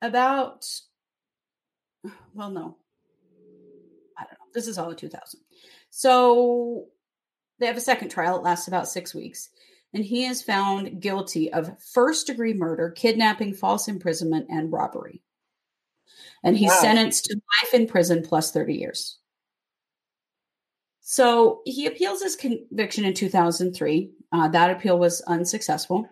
about, 0.00 0.64
well, 2.34 2.50
no, 2.50 2.76
I 4.16 4.22
don't 4.22 4.32
know. 4.32 4.46
This 4.54 4.68
is 4.68 4.78
all 4.78 4.90
in 4.90 4.96
2000. 4.96 5.40
So 5.90 6.86
they 7.58 7.66
have 7.66 7.76
a 7.76 7.80
second 7.80 8.10
trial. 8.10 8.36
It 8.36 8.44
lasts 8.44 8.68
about 8.68 8.88
six 8.88 9.14
weeks. 9.14 9.50
And 9.94 10.04
he 10.04 10.26
is 10.26 10.42
found 10.42 11.00
guilty 11.00 11.52
of 11.52 11.82
first 11.82 12.26
degree 12.26 12.52
murder, 12.52 12.90
kidnapping, 12.90 13.54
false 13.54 13.88
imprisonment, 13.88 14.46
and 14.50 14.70
robbery. 14.70 15.22
And 16.44 16.56
he's 16.56 16.70
wow. 16.70 16.80
sentenced 16.80 17.24
to 17.26 17.34
life 17.34 17.74
in 17.74 17.86
prison 17.86 18.22
plus 18.22 18.52
30 18.52 18.74
years. 18.74 19.18
So 21.00 21.62
he 21.64 21.86
appeals 21.86 22.22
his 22.22 22.36
conviction 22.36 23.04
in 23.04 23.14
2003. 23.14 24.10
Uh, 24.30 24.48
that 24.48 24.70
appeal 24.70 24.98
was 24.98 25.22
unsuccessful. 25.22 26.06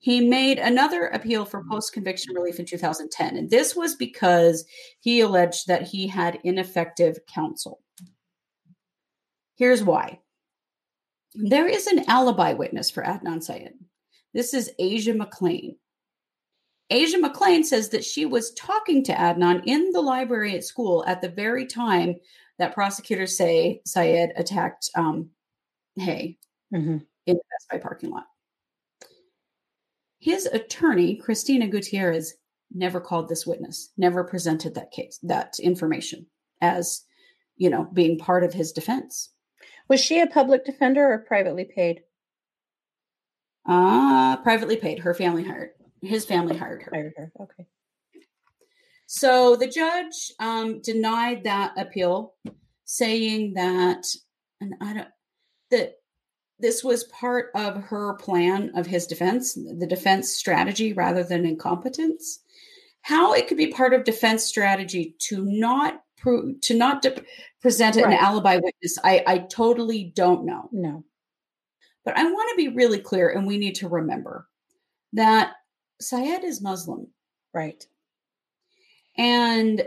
He 0.00 0.20
made 0.20 0.58
another 0.58 1.06
appeal 1.06 1.44
for 1.44 1.64
post 1.70 1.92
conviction 1.92 2.34
relief 2.34 2.58
in 2.58 2.66
2010. 2.66 3.36
And 3.36 3.50
this 3.50 3.76
was 3.76 3.94
because 3.94 4.64
he 5.00 5.20
alleged 5.20 5.68
that 5.68 5.82
he 5.82 6.06
had 6.08 6.40
ineffective 6.42 7.18
counsel. 7.32 7.80
Here's 9.54 9.82
why 9.82 10.20
there 11.36 11.66
is 11.66 11.86
an 11.86 12.04
alibi 12.08 12.52
witness 12.52 12.90
for 12.90 13.02
Adnan 13.02 13.42
Syed. 13.42 13.74
This 14.32 14.54
is 14.54 14.70
Asia 14.78 15.12
McClain. 15.12 15.76
Asia 16.90 17.18
McClain 17.18 17.64
says 17.64 17.88
that 17.90 18.04
she 18.04 18.26
was 18.26 18.52
talking 18.52 19.02
to 19.04 19.12
Adnan 19.12 19.62
in 19.66 19.90
the 19.92 20.00
library 20.00 20.54
at 20.54 20.64
school 20.64 21.04
at 21.06 21.20
the 21.20 21.28
very 21.28 21.66
time 21.66 22.14
that 22.58 22.74
prosecutors 22.74 23.36
say 23.36 23.80
Syed 23.84 24.32
attacked 24.36 24.90
um, 24.94 25.28
Hae 25.96 26.38
mm-hmm. 26.72 26.98
in 27.26 27.34
the 27.34 27.34
Best 27.34 27.68
Buy 27.70 27.78
parking 27.78 28.10
lot. 28.10 28.26
His 30.20 30.46
attorney, 30.46 31.16
Christina 31.16 31.68
Gutierrez, 31.68 32.34
never 32.72 33.00
called 33.00 33.28
this 33.28 33.46
witness, 33.46 33.92
never 33.96 34.24
presented 34.24 34.74
that 34.74 34.90
case, 34.90 35.18
that 35.22 35.58
information 35.60 36.26
as, 36.60 37.04
you 37.56 37.68
know, 37.68 37.88
being 37.92 38.18
part 38.18 38.42
of 38.42 38.52
his 38.52 38.72
defense. 38.72 39.30
Was 39.88 40.00
she 40.00 40.20
a 40.20 40.26
public 40.26 40.64
defender 40.64 41.12
or 41.12 41.18
privately 41.18 41.64
paid? 41.64 42.02
Ah, 43.66 44.32
uh, 44.32 44.42
privately 44.42 44.76
paid. 44.76 45.00
Her 45.00 45.14
family 45.14 45.44
hired. 45.44 45.70
His 46.02 46.24
family 46.24 46.56
hired 46.56 46.82
her. 46.82 46.90
Hired 46.92 47.14
her. 47.16 47.32
Okay. 47.40 47.66
So 49.06 49.56
the 49.56 49.68
judge 49.68 50.32
um, 50.40 50.80
denied 50.80 51.44
that 51.44 51.74
appeal, 51.76 52.34
saying 52.84 53.54
that, 53.54 54.06
and 54.60 54.74
I 54.80 54.94
don't 54.94 55.08
that 55.70 55.96
this 56.58 56.82
was 56.82 57.04
part 57.04 57.50
of 57.54 57.76
her 57.76 58.14
plan 58.14 58.72
of 58.76 58.86
his 58.86 59.06
defense, 59.06 59.54
the 59.54 59.86
defense 59.86 60.32
strategy 60.32 60.92
rather 60.92 61.22
than 61.22 61.44
incompetence. 61.44 62.40
How 63.02 63.34
it 63.34 63.46
could 63.46 63.56
be 63.56 63.68
part 63.68 63.94
of 63.94 64.04
defense 64.04 64.44
strategy 64.44 65.16
to 65.28 65.44
not 65.44 66.02
pro- 66.26 66.52
to 66.62 66.74
not 66.74 67.02
de- 67.02 67.22
present 67.60 67.96
right. 67.96 68.06
an 68.06 68.12
alibi 68.12 68.56
witness, 68.56 68.98
I, 69.02 69.22
I 69.26 69.38
totally 69.38 70.12
don't 70.14 70.44
know. 70.44 70.68
No. 70.72 71.04
But 72.04 72.16
I 72.16 72.24
want 72.24 72.50
to 72.50 72.56
be 72.56 72.74
really 72.74 72.98
clear, 72.98 73.30
and 73.30 73.46
we 73.46 73.58
need 73.58 73.76
to 73.76 73.88
remember 73.88 74.48
that 75.12 75.52
Syed 76.00 76.44
is 76.44 76.62
Muslim. 76.62 77.08
Right. 77.54 77.84
And 79.16 79.82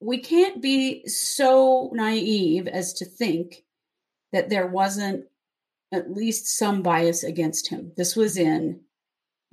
we 0.00 0.18
can't 0.18 0.62
be 0.62 1.06
so 1.06 1.90
naive 1.92 2.66
as 2.66 2.94
to 2.94 3.04
think 3.04 3.64
that 4.32 4.48
there 4.48 4.66
wasn't 4.66 5.24
at 5.92 6.10
least 6.10 6.46
some 6.46 6.82
bias 6.82 7.24
against 7.24 7.68
him. 7.68 7.92
This 7.96 8.14
was 8.14 8.36
in, 8.36 8.80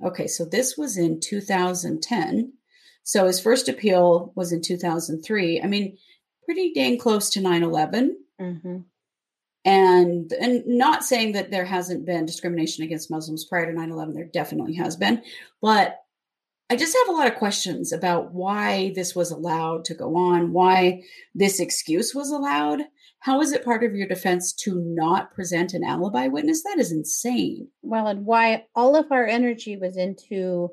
okay, 0.04 0.26
so 0.26 0.44
this 0.44 0.76
was 0.76 0.96
in 0.96 1.20
2010. 1.20 2.52
So 3.06 3.24
his 3.24 3.38
first 3.38 3.68
appeal 3.68 4.32
was 4.34 4.52
in 4.52 4.60
2003. 4.60 5.62
I 5.62 5.66
mean, 5.68 5.96
pretty 6.44 6.72
dang 6.74 6.98
close 6.98 7.30
to 7.30 7.40
9 7.40 7.62
11. 7.62 8.16
Mm-hmm. 8.40 8.78
And, 9.64 10.32
and 10.32 10.66
not 10.66 11.04
saying 11.04 11.32
that 11.32 11.52
there 11.52 11.64
hasn't 11.64 12.04
been 12.04 12.26
discrimination 12.26 12.82
against 12.82 13.10
Muslims 13.10 13.44
prior 13.44 13.66
to 13.66 13.72
9 13.72 13.90
11, 13.92 14.12
there 14.12 14.24
definitely 14.24 14.74
has 14.74 14.96
been. 14.96 15.22
But 15.62 16.00
I 16.68 16.74
just 16.74 16.96
have 16.98 17.14
a 17.14 17.16
lot 17.16 17.28
of 17.28 17.38
questions 17.38 17.92
about 17.92 18.34
why 18.34 18.92
this 18.96 19.14
was 19.14 19.30
allowed 19.30 19.84
to 19.84 19.94
go 19.94 20.16
on, 20.16 20.52
why 20.52 21.04
this 21.32 21.60
excuse 21.60 22.12
was 22.12 22.32
allowed. 22.32 22.82
How 23.20 23.40
is 23.40 23.52
it 23.52 23.64
part 23.64 23.84
of 23.84 23.94
your 23.94 24.08
defense 24.08 24.52
to 24.64 24.74
not 24.84 25.32
present 25.32 25.74
an 25.74 25.84
alibi 25.84 26.26
witness? 26.26 26.64
That 26.64 26.80
is 26.80 26.90
insane. 26.90 27.68
Well, 27.82 28.08
and 28.08 28.26
why 28.26 28.64
all 28.74 28.96
of 28.96 29.12
our 29.12 29.26
energy 29.26 29.76
was 29.76 29.96
into 29.96 30.70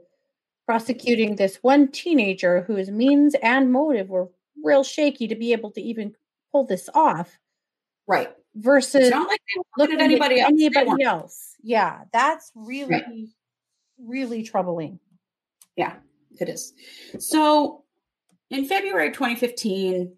prosecuting 0.66 1.36
this 1.36 1.58
one 1.62 1.90
teenager 1.90 2.62
whose 2.62 2.90
means 2.90 3.36
and 3.42 3.72
motive 3.72 4.10
were 4.10 4.30
real 4.64 4.84
shaky 4.84 5.28
to 5.28 5.36
be 5.36 5.52
able 5.54 5.72
to 5.72 5.82
even 5.82 6.16
pull 6.52 6.66
this 6.66 6.90
off. 6.94 7.38
Right. 8.08 8.30
Versus 8.56 9.06
it's 9.06 9.10
not 9.10 9.28
like 9.28 9.42
look 9.78 9.90
at 9.90 10.00
anybody 10.00 10.40
else. 10.40 10.52
Anybody 10.52 11.04
else. 11.04 11.56
Yeah, 11.64 12.02
that's 12.12 12.52
really, 12.56 12.92
right. 12.92 13.04
really 13.98 14.44
troubling. 14.44 15.00
Yeah, 15.76 15.96
it 16.40 16.50
is. 16.50 16.74
So 17.20 17.84
in 18.52 18.66
February 18.66 19.12
2015, 19.12 20.14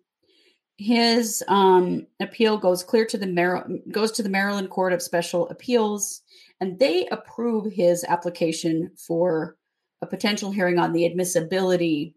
his 0.77 1.41
um, 1.47 2.05
appeal 2.19 2.57
goes 2.57 2.83
clear 2.83 3.05
to 3.05 3.17
the 3.17 3.27
Mar- 3.27 3.67
goes 3.91 4.11
to 4.13 4.23
the 4.23 4.29
Maryland 4.29 4.69
Court 4.69 4.91
of 4.91 5.01
Special 5.01 5.47
Appeals, 5.47 6.21
and 6.59 6.77
they 6.77 7.07
approve 7.07 7.71
his 7.71 8.03
application 8.03 8.91
for 8.97 9.55
a 10.05 10.09
potential 10.09 10.51
hearing 10.51 10.79
on 10.79 10.93
the 10.93 11.05
admissibility 11.05 12.15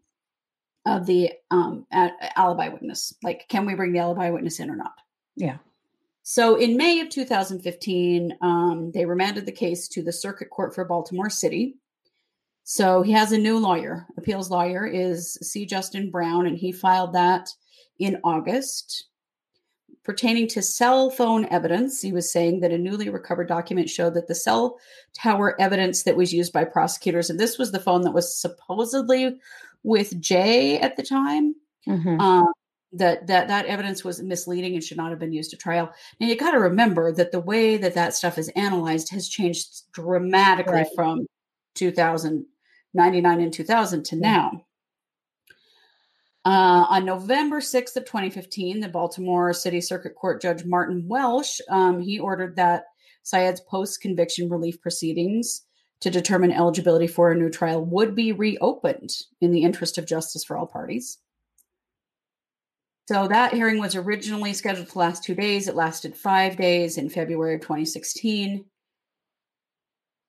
of 0.86 1.06
the 1.06 1.32
um, 1.50 1.86
alibi 1.90 2.68
witness. 2.68 3.14
Like, 3.22 3.46
can 3.48 3.66
we 3.66 3.74
bring 3.74 3.92
the 3.92 3.98
alibi 3.98 4.30
witness 4.30 4.60
in 4.60 4.70
or 4.70 4.76
not? 4.76 4.94
Yeah. 5.36 5.58
So 6.22 6.56
in 6.56 6.76
May 6.76 7.00
of 7.00 7.08
2015, 7.08 8.36
um, 8.42 8.90
they 8.92 9.06
remanded 9.06 9.46
the 9.46 9.52
case 9.52 9.88
to 9.88 10.02
the 10.02 10.12
Circuit 10.12 10.50
Court 10.50 10.74
for 10.74 10.84
Baltimore 10.84 11.30
City. 11.30 11.76
So 12.64 13.00
he 13.00 13.12
has 13.12 13.32
a 13.32 13.38
new 13.38 13.58
lawyer. 13.58 14.06
Appeals 14.18 14.50
lawyer 14.50 14.86
is 14.86 15.38
C. 15.40 15.64
Justin 15.64 16.10
Brown, 16.10 16.46
and 16.46 16.58
he 16.58 16.70
filed 16.70 17.14
that 17.14 17.48
in 17.98 18.20
August 18.24 19.06
pertaining 20.08 20.48
to 20.48 20.62
cell 20.62 21.10
phone 21.10 21.44
evidence, 21.50 22.00
he 22.00 22.14
was 22.14 22.32
saying 22.32 22.60
that 22.60 22.72
a 22.72 22.78
newly 22.78 23.10
recovered 23.10 23.46
document 23.46 23.90
showed 23.90 24.14
that 24.14 24.26
the 24.26 24.34
cell 24.34 24.78
tower 25.14 25.54
evidence 25.60 26.04
that 26.04 26.16
was 26.16 26.32
used 26.32 26.50
by 26.50 26.64
prosecutors, 26.64 27.28
and 27.28 27.38
this 27.38 27.58
was 27.58 27.72
the 27.72 27.78
phone 27.78 28.00
that 28.00 28.14
was 28.14 28.34
supposedly 28.34 29.38
with 29.82 30.18
Jay 30.18 30.78
at 30.78 30.96
the 30.96 31.02
time, 31.02 31.54
mm-hmm. 31.86 32.18
um, 32.18 32.50
that 32.90 33.26
that 33.26 33.48
that 33.48 33.66
evidence 33.66 34.02
was 34.02 34.22
misleading 34.22 34.72
and 34.72 34.82
should 34.82 34.96
not 34.96 35.10
have 35.10 35.18
been 35.18 35.34
used 35.34 35.52
at 35.52 35.60
trial. 35.60 35.92
Now 36.18 36.28
you 36.28 36.36
got 36.36 36.52
to 36.52 36.58
remember 36.58 37.12
that 37.12 37.30
the 37.30 37.40
way 37.40 37.76
that 37.76 37.92
that 37.92 38.14
stuff 38.14 38.38
is 38.38 38.48
analyzed 38.56 39.10
has 39.10 39.28
changed 39.28 39.92
dramatically 39.92 40.72
right. 40.72 40.86
from 40.94 41.26
2099 41.74 43.40
and 43.42 43.52
2000 43.52 44.04
to 44.04 44.16
now. 44.16 44.64
Uh, 46.48 46.86
on 46.88 47.04
November 47.04 47.60
6th 47.60 47.94
of 47.96 48.06
2015, 48.06 48.80
the 48.80 48.88
Baltimore 48.88 49.52
City 49.52 49.82
Circuit 49.82 50.14
Court 50.14 50.40
Judge 50.40 50.64
Martin 50.64 51.06
Welch, 51.06 51.60
um, 51.68 52.00
he 52.00 52.18
ordered 52.18 52.56
that 52.56 52.84
Syed's 53.22 53.60
post-conviction 53.60 54.48
relief 54.48 54.80
proceedings 54.80 55.66
to 56.00 56.08
determine 56.08 56.50
eligibility 56.50 57.06
for 57.06 57.30
a 57.30 57.34
new 57.34 57.50
trial 57.50 57.84
would 57.84 58.14
be 58.14 58.32
reopened 58.32 59.14
in 59.42 59.52
the 59.52 59.62
interest 59.62 59.98
of 59.98 60.06
justice 60.06 60.42
for 60.42 60.56
all 60.56 60.64
parties. 60.64 61.18
So 63.10 63.28
that 63.28 63.52
hearing 63.52 63.78
was 63.78 63.94
originally 63.94 64.54
scheduled 64.54 64.88
to 64.88 64.98
last 64.98 65.24
two 65.24 65.34
days. 65.34 65.68
It 65.68 65.76
lasted 65.76 66.16
five 66.16 66.56
days 66.56 66.96
in 66.96 67.10
February 67.10 67.56
of 67.56 67.60
2016. 67.60 68.64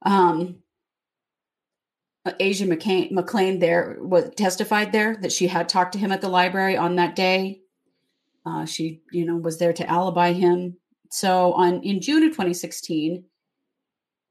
Um, 0.05 0.57
Asia 2.39 2.65
McCain, 2.65 3.11
McClain 3.11 3.59
there 3.59 3.97
was 3.99 4.31
testified 4.35 4.91
there 4.91 5.15
that 5.17 5.31
she 5.31 5.47
had 5.47 5.69
talked 5.69 5.93
to 5.93 5.99
him 5.99 6.11
at 6.11 6.21
the 6.21 6.29
library 6.29 6.75
on 6.75 6.95
that 6.95 7.15
day. 7.15 7.61
Uh, 8.45 8.65
she, 8.65 9.01
you 9.11 9.25
know, 9.25 9.37
was 9.37 9.57
there 9.57 9.73
to 9.73 9.89
alibi 9.89 10.33
him. 10.33 10.77
So 11.11 11.53
on 11.53 11.81
in 11.81 12.01
June 12.01 12.23
of 12.23 12.31
2016, 12.31 13.23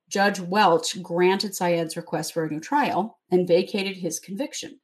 Judge 0.09 0.40
Welch 0.40 1.03
granted 1.03 1.55
Syed's 1.55 1.96
request 1.96 2.33
for 2.33 2.44
a 2.44 2.51
new 2.51 2.61
trial 2.61 3.18
and 3.31 3.48
vacated 3.48 3.96
his 3.96 4.18
conviction. 4.18 4.81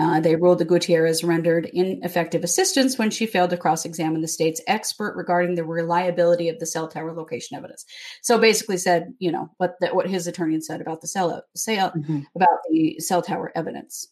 Uh, 0.00 0.18
they 0.18 0.34
ruled 0.34 0.58
that 0.58 0.68
Gutierrez 0.68 1.22
rendered 1.22 1.66
ineffective 1.66 2.42
assistance 2.42 2.96
when 2.96 3.10
she 3.10 3.26
failed 3.26 3.50
to 3.50 3.58
cross 3.58 3.84
examine 3.84 4.22
the 4.22 4.28
state's 4.28 4.62
expert 4.66 5.14
regarding 5.14 5.56
the 5.56 5.64
reliability 5.64 6.48
of 6.48 6.58
the 6.58 6.64
cell 6.64 6.88
tower 6.88 7.12
location 7.12 7.56
evidence. 7.56 7.84
So 8.22 8.38
basically, 8.38 8.78
said 8.78 9.12
you 9.18 9.30
know 9.30 9.50
what 9.58 9.74
the, 9.80 9.88
what 9.88 10.08
his 10.08 10.26
attorney 10.26 10.54
had 10.54 10.64
said 10.64 10.80
about 10.80 11.02
the 11.02 11.06
cell 11.06 11.44
sale 11.54 11.90
mm-hmm. 11.90 12.20
about 12.34 12.60
the 12.70 12.98
cell 12.98 13.20
tower 13.20 13.52
evidence. 13.54 14.08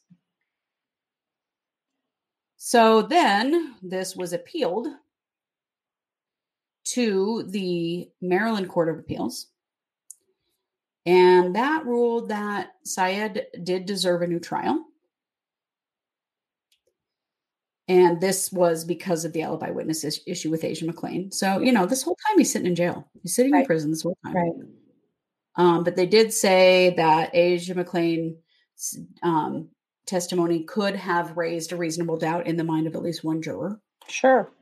So 2.58 3.00
then 3.02 3.76
this 3.82 4.14
was 4.14 4.34
appealed 4.34 4.88
to 6.84 7.44
the 7.44 8.10
Maryland 8.20 8.68
Court 8.68 8.90
of 8.90 8.98
Appeals. 8.98 9.46
And 11.06 11.56
that 11.56 11.86
ruled 11.86 12.28
that 12.28 12.72
Syed 12.84 13.46
did 13.62 13.86
deserve 13.86 14.20
a 14.20 14.26
new 14.26 14.40
trial 14.40 14.84
And 17.88 18.20
this 18.20 18.52
was 18.52 18.84
because 18.84 19.24
of 19.24 19.32
the 19.32 19.42
alibi 19.42 19.70
witness 19.70 20.04
issue 20.26 20.50
with 20.50 20.62
Asia 20.62 20.84
McClain. 20.84 21.32
So, 21.32 21.58
you 21.58 21.72
know, 21.72 21.86
this 21.86 22.02
whole 22.02 22.18
time 22.28 22.38
he's 22.38 22.52
sitting 22.52 22.66
in 22.66 22.74
jail. 22.74 23.08
He's 23.22 23.34
sitting 23.34 23.52
right. 23.52 23.60
in 23.60 23.66
prison 23.66 23.90
this 23.90 24.02
whole 24.02 24.18
time. 24.24 24.34
Right. 24.34 24.52
Um, 25.56 25.84
but 25.84 25.96
they 25.96 26.06
did 26.06 26.32
say 26.32 26.94
that 26.96 27.34
Asia 27.34 27.74
McClain's 27.74 28.98
um, 29.22 29.68
testimony 30.06 30.64
could 30.64 30.94
have 30.94 31.36
raised 31.36 31.72
a 31.72 31.76
reasonable 31.76 32.18
doubt 32.18 32.46
in 32.46 32.56
the 32.56 32.64
mind 32.64 32.86
of 32.86 32.94
at 32.94 33.02
least 33.02 33.24
one 33.24 33.40
juror. 33.40 33.80
Sure. 34.08 34.52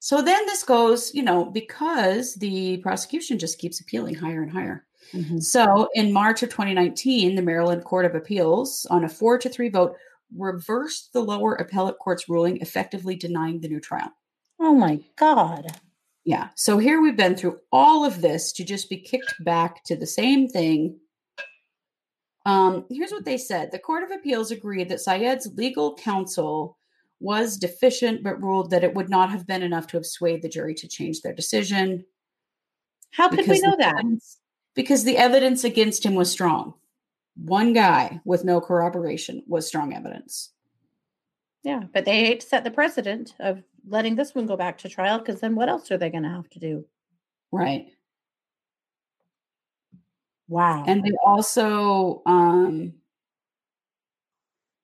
So 0.00 0.22
then 0.22 0.44
this 0.46 0.64
goes, 0.64 1.14
you 1.14 1.22
know, 1.22 1.44
because 1.44 2.34
the 2.34 2.78
prosecution 2.78 3.38
just 3.38 3.58
keeps 3.58 3.80
appealing 3.80 4.14
higher 4.14 4.42
and 4.42 4.50
higher. 4.50 4.86
Mm-hmm. 5.12 5.38
So 5.38 5.88
in 5.94 6.12
March 6.12 6.42
of 6.42 6.50
2019, 6.50 7.34
the 7.34 7.42
Maryland 7.42 7.84
Court 7.84 8.06
of 8.06 8.14
Appeals, 8.14 8.86
on 8.90 9.04
a 9.04 9.08
four 9.08 9.38
to 9.38 9.48
three 9.48 9.68
vote, 9.68 9.96
reversed 10.36 11.12
the 11.12 11.20
lower 11.20 11.54
appellate 11.54 11.98
court's 11.98 12.28
ruling, 12.28 12.58
effectively 12.60 13.16
denying 13.16 13.60
the 13.60 13.68
new 13.68 13.80
trial. 13.80 14.12
Oh 14.60 14.74
my 14.74 15.00
God. 15.16 15.66
Yeah. 16.24 16.48
So 16.54 16.78
here 16.78 17.00
we've 17.00 17.16
been 17.16 17.36
through 17.36 17.58
all 17.72 18.04
of 18.04 18.20
this 18.20 18.52
to 18.52 18.64
just 18.64 18.90
be 18.90 18.98
kicked 18.98 19.34
back 19.40 19.82
to 19.84 19.96
the 19.96 20.06
same 20.06 20.48
thing. 20.48 20.98
Um, 22.46 22.84
here's 22.90 23.10
what 23.10 23.24
they 23.24 23.38
said 23.38 23.70
The 23.70 23.78
Court 23.78 24.02
of 24.02 24.10
Appeals 24.10 24.50
agreed 24.50 24.88
that 24.88 25.00
Syed's 25.00 25.50
legal 25.56 25.96
counsel 25.96 26.78
was 27.20 27.58
deficient, 27.58 28.22
but 28.22 28.42
ruled 28.42 28.70
that 28.70 28.84
it 28.84 28.94
would 28.94 29.10
not 29.10 29.30
have 29.30 29.46
been 29.46 29.62
enough 29.62 29.86
to 29.88 29.96
have 29.96 30.06
swayed 30.06 30.42
the 30.42 30.48
jury 30.48 30.74
to 30.74 30.88
change 30.88 31.20
their 31.20 31.34
decision. 31.34 32.04
How 33.12 33.28
could 33.28 33.46
we 33.46 33.60
know 33.60 33.76
that? 33.78 33.94
Evidence, 33.94 34.38
because 34.74 35.04
the 35.04 35.18
evidence 35.18 35.64
against 35.64 36.04
him 36.04 36.14
was 36.14 36.30
strong. 36.30 36.74
One 37.36 37.72
guy 37.72 38.20
with 38.24 38.44
no 38.44 38.60
corroboration 38.60 39.42
was 39.46 39.66
strong 39.66 39.94
evidence. 39.94 40.50
Yeah, 41.62 41.84
but 41.92 42.04
they 42.04 42.24
hate 42.24 42.40
to 42.40 42.46
set 42.46 42.64
the 42.64 42.70
precedent 42.70 43.34
of 43.38 43.62
letting 43.86 44.16
this 44.16 44.34
one 44.34 44.46
go 44.46 44.56
back 44.56 44.78
to 44.78 44.88
trial 44.88 45.18
because 45.18 45.40
then 45.40 45.54
what 45.54 45.68
else 45.68 45.90
are 45.90 45.98
they 45.98 46.10
going 46.10 46.22
to 46.22 46.30
have 46.30 46.48
to 46.50 46.58
do? 46.58 46.84
Right. 47.52 47.88
Wow. 50.48 50.84
And 50.86 51.04
they 51.04 51.12
also 51.24 52.22
um, 52.26 52.94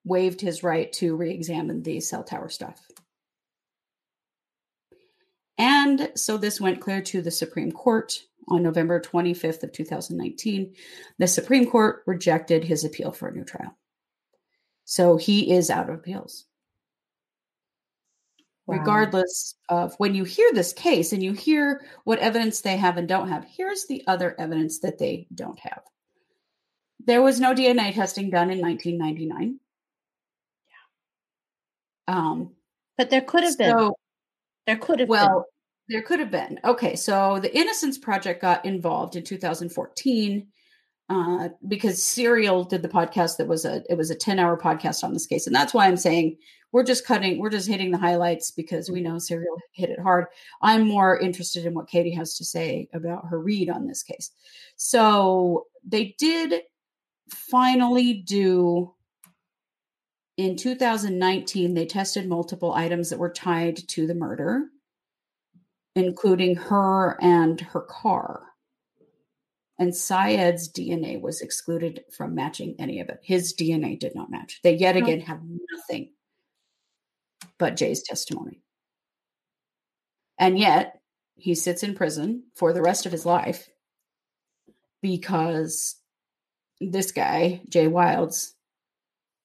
waived 0.04 0.40
his 0.40 0.62
right 0.62 0.92
to 0.94 1.16
re-examine 1.16 1.82
the 1.82 2.00
cell 2.00 2.22
tower 2.22 2.48
stuff. 2.48 2.80
And 5.58 6.10
so 6.14 6.36
this 6.36 6.60
went 6.60 6.80
clear 6.80 7.00
to 7.02 7.22
the 7.22 7.30
Supreme 7.30 7.72
Court 7.72 8.22
on 8.48 8.62
November 8.62 9.00
25th 9.00 9.62
of 9.62 9.72
2019. 9.72 10.74
The 11.18 11.26
Supreme 11.26 11.68
Court 11.68 12.02
rejected 12.06 12.64
his 12.64 12.84
appeal 12.84 13.12
for 13.12 13.28
a 13.28 13.32
new 13.32 13.44
trial. 13.44 13.76
So 14.84 15.16
he 15.16 15.52
is 15.52 15.70
out 15.70 15.90
of 15.90 15.96
appeals. 15.96 16.46
Wow. 18.66 18.78
Regardless 18.78 19.54
of 19.68 19.94
when 19.98 20.14
you 20.14 20.24
hear 20.24 20.52
this 20.52 20.72
case 20.72 21.12
and 21.12 21.22
you 21.22 21.32
hear 21.32 21.82
what 22.04 22.18
evidence 22.18 22.60
they 22.60 22.76
have 22.76 22.96
and 22.96 23.08
don't 23.08 23.28
have, 23.28 23.44
here's 23.44 23.86
the 23.86 24.02
other 24.06 24.34
evidence 24.38 24.80
that 24.80 24.98
they 24.98 25.28
don't 25.34 25.58
have. 25.58 25.82
There 27.04 27.22
was 27.22 27.40
no 27.40 27.54
DNA 27.54 27.94
testing 27.94 28.30
done 28.30 28.50
in 28.50 28.60
1999. 28.60 29.60
Um, 32.08 32.52
but 32.96 33.10
there 33.10 33.20
could 33.20 33.44
have 33.44 33.54
so, 33.54 33.56
been. 33.56 33.92
There 34.66 34.76
could 34.78 35.00
have 35.00 35.08
well, 35.08 35.28
been. 35.28 35.44
There 35.88 36.02
could 36.02 36.20
have 36.20 36.30
been. 36.30 36.58
Okay, 36.64 36.96
so 36.96 37.38
the 37.40 37.56
Innocence 37.56 37.98
Project 37.98 38.42
got 38.42 38.64
involved 38.64 39.16
in 39.16 39.24
2014 39.24 40.46
uh, 41.08 41.48
because 41.68 42.02
Serial 42.02 42.64
did 42.64 42.82
the 42.82 42.88
podcast 42.88 43.36
that 43.36 43.46
was 43.46 43.64
a 43.64 43.82
it 43.88 43.96
was 43.96 44.10
a 44.10 44.16
10 44.16 44.38
hour 44.38 44.58
podcast 44.58 45.04
on 45.04 45.12
this 45.12 45.26
case, 45.26 45.46
and 45.46 45.54
that's 45.54 45.72
why 45.72 45.86
I'm 45.86 45.96
saying 45.96 46.36
we're 46.72 46.82
just 46.82 47.06
cutting, 47.06 47.38
we're 47.38 47.50
just 47.50 47.68
hitting 47.68 47.90
the 47.90 47.98
highlights 47.98 48.50
because 48.50 48.90
we 48.90 49.00
know 49.00 49.18
Serial 49.18 49.56
hit 49.72 49.90
it 49.90 50.00
hard. 50.00 50.26
I'm 50.62 50.86
more 50.86 51.18
interested 51.18 51.64
in 51.64 51.74
what 51.74 51.88
Katie 51.88 52.14
has 52.14 52.36
to 52.38 52.44
say 52.44 52.88
about 52.92 53.28
her 53.28 53.40
read 53.40 53.70
on 53.70 53.86
this 53.86 54.02
case. 54.02 54.32
So 54.76 55.66
they 55.86 56.16
did 56.18 56.62
finally 57.30 58.12
do 58.12 58.92
in 60.36 60.56
2019, 60.56 61.72
they 61.72 61.86
tested 61.86 62.28
multiple 62.28 62.74
items 62.74 63.08
that 63.10 63.18
were 63.18 63.32
tied 63.32 63.76
to 63.88 64.06
the 64.06 64.14
murder, 64.14 64.66
including 65.96 66.54
her 66.54 67.16
and 67.22 67.60
her 67.60 67.80
car. 67.80 68.42
And 69.78 69.94
Syed's 69.94 70.70
DNA 70.70 71.20
was 71.20 71.40
excluded 71.40 72.04
from 72.12 72.34
matching 72.34 72.76
any 72.78 73.00
of 73.00 73.08
it. 73.08 73.20
His 73.22 73.54
DNA 73.54 73.98
did 73.98 74.14
not 74.14 74.30
match. 74.30 74.60
They 74.62 74.74
yet 74.74 74.96
again 74.96 75.20
have 75.20 75.40
nothing 75.72 76.12
but 77.58 77.76
Jay's 77.76 78.02
testimony. 78.02 78.62
And 80.38 80.58
yet, 80.58 81.00
he 81.34 81.54
sits 81.54 81.82
in 81.82 81.94
prison 81.94 82.44
for 82.54 82.72
the 82.72 82.82
rest 82.82 83.06
of 83.06 83.12
his 83.12 83.26
life 83.26 83.68
because 85.02 85.96
this 86.80 87.12
guy, 87.12 87.62
Jay 87.68 87.86
Wilds, 87.86 88.54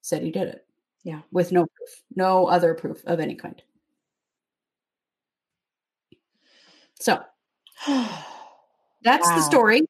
said 0.02 0.22
he 0.22 0.30
did 0.30 0.48
it. 0.48 0.66
Yeah. 1.02 1.20
With 1.30 1.52
no 1.52 1.66
proof, 1.66 2.02
no 2.14 2.46
other 2.46 2.74
proof 2.74 3.02
of 3.06 3.20
any 3.20 3.34
kind. 3.34 3.62
So 7.02 7.20
that's 7.86 9.28
wow. 9.28 9.36
the 9.36 9.42
story. 9.42 9.82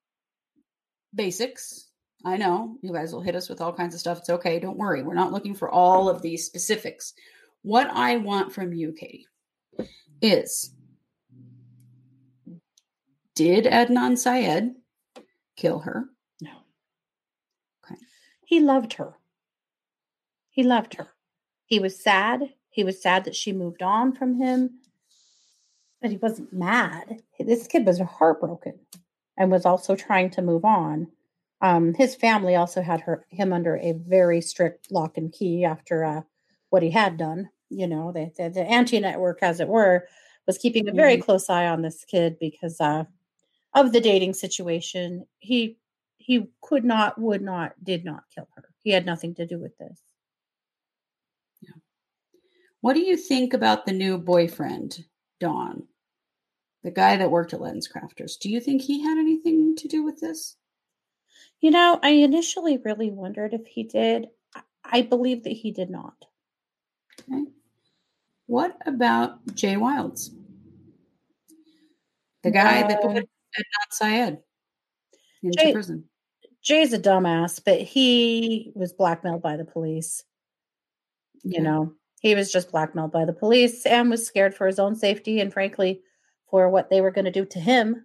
Basics. 1.14 1.88
I 2.24 2.38
know 2.38 2.76
you 2.82 2.92
guys 2.92 3.12
will 3.12 3.20
hit 3.20 3.36
us 3.36 3.48
with 3.50 3.60
all 3.60 3.72
kinds 3.72 3.94
of 3.94 4.00
stuff. 4.00 4.18
It's 4.18 4.30
okay. 4.30 4.58
Don't 4.60 4.78
worry. 4.78 5.02
We're 5.02 5.14
not 5.14 5.32
looking 5.32 5.54
for 5.54 5.70
all 5.70 6.08
of 6.08 6.22
these 6.22 6.46
specifics. 6.46 7.12
What 7.60 7.88
I 7.88 8.16
want 8.16 8.52
from 8.54 8.72
you, 8.72 8.92
Katie, 8.92 9.26
is 10.22 10.72
did 13.34 13.66
Adnan 13.66 14.16
Syed 14.16 14.70
kill 15.56 15.80
her? 15.80 16.06
No. 16.40 16.50
Okay. 17.84 18.00
He 18.46 18.60
loved 18.60 18.94
her. 18.94 19.18
He 20.48 20.62
loved 20.62 20.94
her. 20.94 21.08
He 21.66 21.78
was 21.78 22.02
sad. 22.02 22.40
He 22.70 22.84
was 22.84 23.02
sad 23.02 23.24
that 23.24 23.36
she 23.36 23.52
moved 23.52 23.82
on 23.82 24.14
from 24.14 24.36
him, 24.36 24.78
but 26.02 26.10
he 26.10 26.16
wasn't 26.18 26.52
mad. 26.52 27.22
This 27.38 27.66
kid 27.66 27.86
was 27.86 28.00
heartbroken 28.00 28.78
and 29.38 29.50
was 29.50 29.64
also 29.64 29.94
trying 29.94 30.30
to 30.30 30.42
move 30.42 30.64
on. 30.64 31.06
Um, 31.60 31.94
his 31.94 32.14
family 32.14 32.56
also 32.56 32.82
had 32.82 33.00
her 33.02 33.24
him 33.30 33.52
under 33.52 33.76
a 33.76 33.92
very 33.92 34.40
strict 34.40 34.90
lock 34.90 35.16
and 35.16 35.32
key 35.32 35.64
after 35.64 36.04
uh, 36.04 36.22
what 36.70 36.82
he 36.82 36.90
had 36.90 37.16
done. 37.16 37.48
You 37.70 37.86
know, 37.86 38.12
the, 38.12 38.60
auntie 38.68 39.00
network, 39.00 39.38
as 39.42 39.60
it 39.60 39.68
were, 39.68 40.06
was 40.46 40.58
keeping 40.58 40.88
a 40.88 40.92
very 40.92 41.14
mm-hmm. 41.14 41.22
close 41.22 41.48
eye 41.48 41.68
on 41.68 41.80
this 41.80 42.04
kid 42.04 42.36
because 42.38 42.80
uh, 42.80 43.04
of 43.74 43.92
the 43.92 44.00
dating 44.00 44.34
situation. 44.34 45.24
He 45.38 45.78
he 46.18 46.50
could 46.60 46.84
not, 46.84 47.20
would 47.20 47.42
not, 47.42 47.72
did 47.82 48.04
not 48.04 48.22
kill 48.32 48.46
her. 48.54 48.64
He 48.84 48.90
had 48.90 49.04
nothing 49.04 49.34
to 49.36 49.46
do 49.46 49.58
with 49.58 49.76
this. 49.78 50.00
What 52.82 52.94
do 52.94 53.00
you 53.00 53.16
think 53.16 53.54
about 53.54 53.86
the 53.86 53.92
new 53.92 54.18
boyfriend, 54.18 55.04
Don? 55.38 55.84
The 56.82 56.90
guy 56.90 57.16
that 57.16 57.30
worked 57.30 57.54
at 57.54 57.60
Lens 57.60 57.88
Crafters, 57.88 58.38
Do 58.38 58.50
you 58.50 58.60
think 58.60 58.82
he 58.82 59.02
had 59.02 59.18
anything 59.18 59.76
to 59.76 59.88
do 59.88 60.02
with 60.02 60.20
this? 60.20 60.56
You 61.60 61.70
know, 61.70 62.00
I 62.02 62.10
initially 62.10 62.78
really 62.84 63.10
wondered 63.10 63.54
if 63.54 63.66
he 63.66 63.84
did. 63.84 64.26
I 64.84 65.02
believe 65.02 65.44
that 65.44 65.50
he 65.50 65.70
did 65.70 65.90
not. 65.90 66.14
Okay. 67.20 67.44
What 68.46 68.76
about 68.84 69.54
Jay 69.54 69.76
Wilds? 69.76 70.32
The 72.42 72.50
guy 72.50 72.82
uh, 72.82 72.88
that 72.88 73.00
put 73.02 73.16
Adnan 73.16 73.26
Syed 73.90 74.38
into 75.42 75.62
Jay, 75.62 75.72
prison. 75.72 76.04
Jay's 76.62 76.92
a 76.92 76.98
dumbass, 76.98 77.62
but 77.64 77.80
he 77.80 78.72
was 78.74 78.92
blackmailed 78.92 79.42
by 79.42 79.56
the 79.56 79.64
police. 79.64 80.24
You 81.44 81.60
know, 81.60 81.92
he 82.20 82.34
was 82.34 82.52
just 82.52 82.70
blackmailed 82.70 83.10
by 83.10 83.24
the 83.24 83.32
police 83.32 83.84
and 83.84 84.10
was 84.10 84.26
scared 84.26 84.54
for 84.54 84.66
his 84.66 84.78
own 84.78 84.94
safety 84.94 85.40
and, 85.40 85.52
frankly, 85.52 86.02
for 86.52 86.68
what 86.68 86.90
they 86.90 87.00
were 87.00 87.10
going 87.10 87.24
to 87.24 87.32
do 87.32 87.46
to 87.46 87.58
him. 87.58 88.04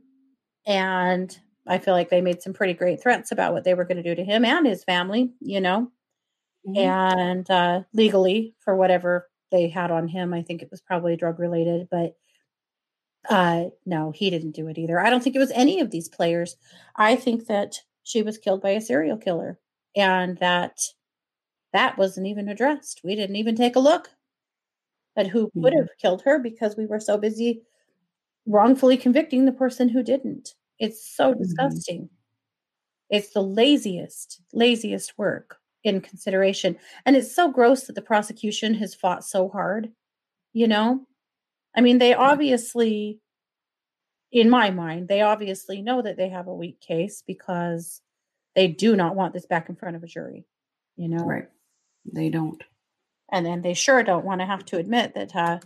And 0.66 1.38
I 1.68 1.78
feel 1.78 1.94
like 1.94 2.10
they 2.10 2.22
made 2.22 2.42
some 2.42 2.54
pretty 2.54 2.74
great 2.74 3.04
threats 3.04 3.32
about 3.32 3.54
what 3.54 3.66
they 3.66 3.74
were 3.76 3.84
going 3.84 4.02
to 4.02 4.04
do 4.04 4.16
to 4.16 4.24
him 4.24 4.46
and 4.46 4.66
his 4.66 4.86
family, 4.86 5.34
you 5.42 5.60
know, 5.60 5.92
mm-hmm. 6.68 6.78
and 6.78 7.52
uh, 7.52 7.82
legally 7.94 8.56
for 8.64 8.76
whatever 8.76 9.30
they 9.52 9.68
had 9.68 9.92
on 9.92 10.08
him. 10.08 10.34
I 10.34 10.42
think 10.42 10.62
it 10.62 10.72
was 10.72 10.82
probably 10.82 11.18
drug 11.18 11.40
related, 11.40 11.90
but 11.92 12.16
uh, 13.30 13.66
no, 13.86 14.12
he 14.12 14.30
didn't 14.30 14.56
do 14.56 14.70
it 14.70 14.78
either. 14.78 14.98
I 14.98 15.10
don't 15.10 15.22
think 15.22 15.36
it 15.36 15.40
was 15.40 15.52
any 15.52 15.82
of 15.82 15.92
these 15.92 16.08
players. 16.08 16.56
I 16.96 17.18
think 17.18 17.48
that 17.48 17.76
she 18.04 18.24
was 18.24 18.38
killed 18.38 18.62
by 18.62 18.70
a 18.70 18.82
serial 18.82 19.18
killer 19.18 19.60
and 19.94 20.38
that 20.38 20.80
that 21.74 21.98
wasn't 21.98 22.28
even 22.28 22.48
addressed. 22.48 23.02
We 23.04 23.18
didn't 23.18 23.36
even 23.36 23.58
take 23.58 23.76
a 23.76 23.82
look 23.82 24.12
at 25.18 25.28
who 25.28 25.52
could 25.52 25.74
mm-hmm. 25.74 25.80
have 25.80 25.90
killed 26.02 26.22
her 26.22 26.40
because 26.40 26.78
we 26.78 26.86
were 26.86 27.02
so 27.02 27.18
busy 27.18 27.64
wrongfully 28.48 28.98
convicting 28.98 29.46
the 29.46 29.52
person 29.52 29.90
who 29.90 30.02
didn't. 30.02 30.56
It's 30.80 31.16
so 31.16 31.32
mm-hmm. 31.32 31.42
disgusting. 31.42 32.10
It's 33.10 33.30
the 33.30 33.44
laziest, 33.44 34.42
laziest 34.54 35.18
work 35.18 35.58
in 35.84 36.02
consideration. 36.02 36.78
And 37.06 37.16
it's 37.16 37.34
so 37.34 37.52
gross 37.52 37.84
that 37.86 37.94
the 37.94 38.02
prosecution 38.02 38.74
has 38.76 38.96
fought 38.96 39.24
so 39.24 39.50
hard 39.50 39.92
you 40.58 40.68
know? 40.68 41.06
I 41.76 41.82
mean, 41.82 42.00
they 42.00 42.16
obviously, 42.16 43.20
in 44.32 44.50
my 44.50 44.72
mind, 44.72 45.08
they 45.08 45.22
obviously 45.22 45.84
know 45.84 46.02
that 46.02 46.18
they 46.18 46.30
have 46.30 46.48
a 46.48 46.56
weak 46.56 46.82
case 46.82 47.24
because 47.26 48.02
they 48.56 48.68
do 48.68 48.96
not 48.96 49.16
want 49.16 49.36
this 49.36 49.46
back 49.46 49.70
in 49.70 49.76
front 49.76 49.96
of 49.96 50.04
a 50.04 50.08
jury, 50.08 50.46
you 50.96 51.10
know? 51.10 51.24
Right. 51.24 51.48
They 52.12 52.30
don't. 52.30 52.64
And 53.32 53.46
then 53.46 53.62
they 53.62 53.76
sure 53.76 54.02
don't 54.02 54.26
want 54.26 54.42
to 54.42 54.48
have 54.48 54.66
to 54.66 54.78
admit 54.78 55.14
that, 55.14 55.36
uh, 55.36 55.60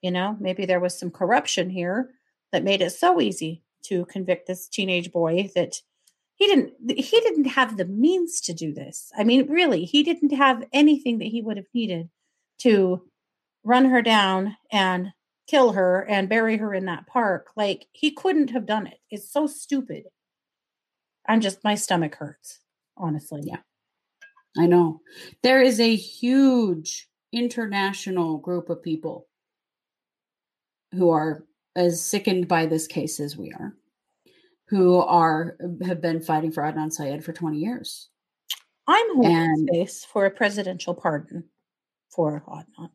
you 0.00 0.10
know, 0.10 0.36
maybe 0.40 0.66
there 0.66 0.80
was 0.80 0.98
some 0.98 1.12
corruption 1.12 1.70
here 1.70 2.10
that 2.52 2.64
made 2.64 2.82
it 2.82 2.90
so 2.90 3.20
easy 3.20 3.62
to 3.84 4.04
convict 4.06 4.46
this 4.46 4.68
teenage 4.68 5.10
boy 5.10 5.50
that 5.54 5.80
he 6.34 6.46
didn't 6.46 6.72
he 6.88 7.20
didn't 7.20 7.46
have 7.46 7.76
the 7.76 7.84
means 7.84 8.40
to 8.42 8.52
do 8.52 8.72
this. 8.72 9.10
I 9.16 9.24
mean, 9.24 9.48
really, 9.48 9.84
he 9.84 10.02
didn't 10.02 10.32
have 10.32 10.64
anything 10.72 11.18
that 11.18 11.28
he 11.28 11.42
would 11.42 11.56
have 11.56 11.66
needed 11.74 12.08
to 12.58 13.02
run 13.64 13.86
her 13.86 14.02
down 14.02 14.56
and 14.70 15.12
kill 15.46 15.72
her 15.72 16.06
and 16.08 16.28
bury 16.28 16.56
her 16.56 16.74
in 16.74 16.86
that 16.86 17.06
park. 17.06 17.48
Like 17.56 17.86
he 17.92 18.10
couldn't 18.10 18.50
have 18.50 18.66
done 18.66 18.86
it. 18.86 18.98
It's 19.10 19.30
so 19.30 19.46
stupid. 19.46 20.04
I'm 21.28 21.40
just 21.40 21.64
my 21.64 21.74
stomach 21.74 22.14
hurts, 22.16 22.60
honestly. 22.96 23.42
Yeah. 23.44 23.58
I 24.58 24.66
know. 24.66 25.00
There 25.42 25.62
is 25.62 25.80
a 25.80 25.94
huge 25.94 27.08
international 27.32 28.38
group 28.38 28.68
of 28.68 28.82
people 28.82 29.28
who 30.92 31.10
are 31.10 31.44
as 31.76 32.04
sickened 32.04 32.48
by 32.48 32.66
this 32.66 32.86
case 32.86 33.20
as 33.20 33.36
we 33.36 33.52
are, 33.52 33.74
who 34.68 34.98
are 34.98 35.56
have 35.84 36.00
been 36.00 36.20
fighting 36.20 36.52
for 36.52 36.62
Adnan 36.62 36.92
Syed 36.92 37.24
for 37.24 37.32
20 37.32 37.58
years. 37.58 38.08
I'm 38.86 39.14
holding 39.14 39.36
and, 39.36 39.68
space 39.68 40.04
for 40.04 40.26
a 40.26 40.30
presidential 40.30 40.94
pardon 40.94 41.44
for 42.10 42.42
Adnan. 42.48 42.90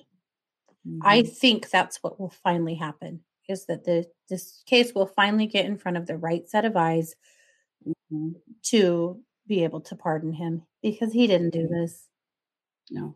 Mm-hmm. 0.88 1.00
I 1.02 1.24
think 1.24 1.70
that's 1.70 1.98
what 2.04 2.20
will 2.20 2.30
finally 2.30 2.76
happen 2.76 3.22
is 3.48 3.66
that 3.66 3.86
the 3.86 4.06
this 4.30 4.62
case 4.66 4.94
will 4.94 5.08
finally 5.08 5.48
get 5.48 5.66
in 5.66 5.78
front 5.78 5.98
of 5.98 6.06
the 6.06 6.18
right 6.18 6.48
set 6.50 6.66
of 6.66 6.76
eyes 6.76 7.16
mm-hmm. 7.88 8.32
to 8.64 9.22
be 9.48 9.64
able 9.64 9.82
to 9.82 9.96
pardon 9.96 10.34
him 10.34 10.64
because 10.82 11.14
he 11.14 11.28
didn't 11.28 11.52
do 11.52 11.64
mm-hmm. 11.64 11.82
this. 11.82 12.08
No. 12.92 13.16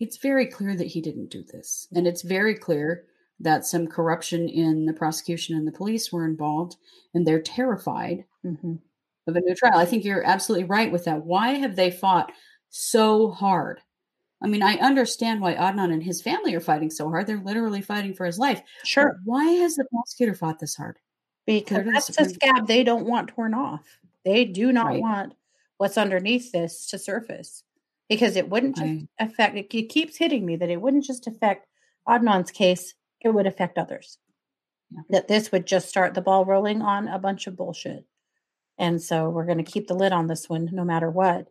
It's 0.00 0.16
very 0.16 0.46
clear 0.46 0.74
that 0.74 0.86
he 0.86 1.00
didn't 1.00 1.30
do 1.30 1.44
this. 1.44 1.86
And 1.94 2.06
it's 2.06 2.22
very 2.22 2.54
clear 2.54 3.04
that 3.42 3.66
some 3.66 3.86
corruption 3.86 4.48
in 4.48 4.86
the 4.86 4.92
prosecution 4.92 5.56
and 5.56 5.66
the 5.66 5.72
police 5.72 6.12
were 6.12 6.24
involved, 6.24 6.76
and 7.14 7.26
they're 7.26 7.42
terrified 7.42 8.24
mm-hmm. 8.44 8.74
of 9.26 9.36
a 9.36 9.40
new 9.40 9.54
trial. 9.54 9.78
I 9.78 9.84
think 9.84 10.04
you're 10.04 10.26
absolutely 10.26 10.64
right 10.64 10.90
with 10.90 11.04
that. 11.04 11.24
Why 11.24 11.54
have 11.54 11.76
they 11.76 11.90
fought 11.90 12.32
so 12.70 13.30
hard? 13.30 13.80
I 14.42 14.48
mean, 14.48 14.62
I 14.62 14.74
understand 14.76 15.40
why 15.40 15.54
Adnan 15.54 15.92
and 15.92 16.02
his 16.02 16.20
family 16.20 16.54
are 16.54 16.60
fighting 16.60 16.90
so 16.90 17.08
hard. 17.08 17.26
They're 17.26 17.38
literally 17.38 17.80
fighting 17.80 18.14
for 18.14 18.26
his 18.26 18.38
life. 18.38 18.62
Sure. 18.84 19.12
But 19.12 19.16
why 19.24 19.44
has 19.44 19.76
the 19.76 19.84
prosecutor 19.84 20.34
fought 20.34 20.58
this 20.58 20.74
hard? 20.74 20.98
Because 21.46 21.84
that's 21.84 22.18
a 22.18 22.28
scab 22.28 22.66
they 22.66 22.82
don't 22.82 23.06
want 23.06 23.28
torn 23.28 23.54
off. 23.54 23.82
They 24.24 24.44
do 24.44 24.72
not 24.72 24.86
right. 24.86 25.00
want 25.00 25.34
what's 25.78 25.98
underneath 25.98 26.52
this 26.52 26.86
to 26.86 26.98
surface 26.98 27.64
because 28.08 28.36
it 28.36 28.48
wouldn't 28.48 28.76
just 28.76 29.06
I, 29.18 29.24
affect 29.24 29.56
it 29.56 29.88
keeps 29.88 30.16
hitting 30.16 30.44
me 30.44 30.56
that 30.56 30.70
it 30.70 30.80
wouldn't 30.80 31.04
just 31.04 31.26
affect 31.26 31.66
Adnan's 32.08 32.50
case, 32.50 32.94
it 33.24 33.34
would 33.34 33.46
affect 33.46 33.78
others. 33.78 34.18
Yeah. 34.90 35.00
That 35.10 35.28
this 35.28 35.52
would 35.52 35.66
just 35.66 35.88
start 35.88 36.14
the 36.14 36.20
ball 36.20 36.44
rolling 36.44 36.82
on 36.82 37.08
a 37.08 37.18
bunch 37.18 37.46
of 37.46 37.56
bullshit. 37.56 38.04
And 38.78 39.00
so 39.00 39.30
we're 39.30 39.46
going 39.46 39.62
to 39.62 39.70
keep 39.70 39.86
the 39.86 39.94
lid 39.94 40.12
on 40.12 40.26
this 40.26 40.48
one 40.48 40.68
no 40.72 40.84
matter 40.84 41.10
what. 41.10 41.48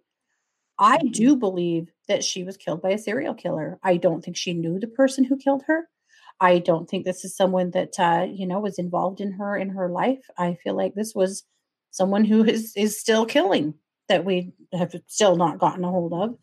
I 0.77 0.97
mm-hmm. 0.97 1.07
do 1.09 1.35
believe 1.35 1.91
that 2.07 2.23
she 2.23 2.43
was 2.43 2.57
killed 2.57 2.81
by 2.81 2.89
a 2.89 2.97
serial 2.97 3.33
killer. 3.33 3.79
I 3.83 3.97
don't 3.97 4.23
think 4.23 4.35
she 4.35 4.53
knew 4.53 4.79
the 4.79 4.87
person 4.87 5.23
who 5.23 5.37
killed 5.37 5.63
her. 5.67 5.87
I 6.39 6.57
don't 6.57 6.89
think 6.89 7.05
this 7.05 7.23
is 7.23 7.37
someone 7.37 7.69
that 7.71 7.99
uh, 7.99 8.25
you 8.27 8.47
know 8.47 8.59
was 8.59 8.79
involved 8.79 9.21
in 9.21 9.31
her 9.33 9.55
in 9.55 9.69
her 9.69 9.89
life. 9.89 10.25
I 10.37 10.55
feel 10.55 10.75
like 10.75 10.95
this 10.95 11.13
was 11.13 11.43
someone 11.91 12.25
who 12.25 12.43
is 12.43 12.73
is 12.75 12.99
still 12.99 13.27
killing 13.27 13.75
that 14.09 14.25
we 14.25 14.51
have 14.73 14.93
still 15.07 15.35
not 15.35 15.59
gotten 15.59 15.85
a 15.85 15.89
hold 15.89 16.13
of, 16.13 16.35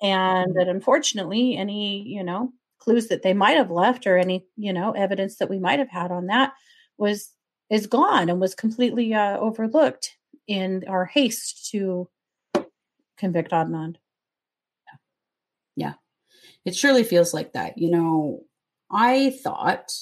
and 0.00 0.54
that 0.54 0.68
unfortunately, 0.68 1.56
any 1.56 2.02
you 2.06 2.22
know 2.22 2.52
clues 2.80 3.08
that 3.08 3.22
they 3.22 3.34
might 3.34 3.56
have 3.56 3.70
left 3.70 4.06
or 4.06 4.16
any 4.16 4.46
you 4.56 4.72
know 4.72 4.92
evidence 4.92 5.36
that 5.36 5.50
we 5.50 5.58
might 5.58 5.78
have 5.78 5.90
had 5.90 6.10
on 6.10 6.26
that 6.26 6.52
was 6.98 7.32
is 7.70 7.86
gone 7.86 8.28
and 8.28 8.40
was 8.40 8.54
completely 8.54 9.14
uh, 9.14 9.38
overlooked 9.38 10.16
in 10.48 10.84
our 10.88 11.04
haste 11.06 11.70
to 11.70 12.08
convict 13.16 13.52
Adnan. 13.52 13.94
Yeah. 15.76 15.94
It 16.64 16.74
surely 16.74 17.04
feels 17.04 17.32
like 17.32 17.52
that. 17.52 17.78
You 17.78 17.90
know, 17.90 18.40
I 18.90 19.38
thought, 19.42 19.92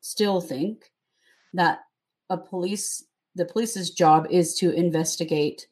still 0.00 0.40
think, 0.40 0.90
that 1.52 1.80
a 2.30 2.38
police 2.38 3.04
the 3.36 3.44
police's 3.44 3.90
job 3.90 4.28
is 4.30 4.54
to 4.54 4.70
investigate 4.70 5.66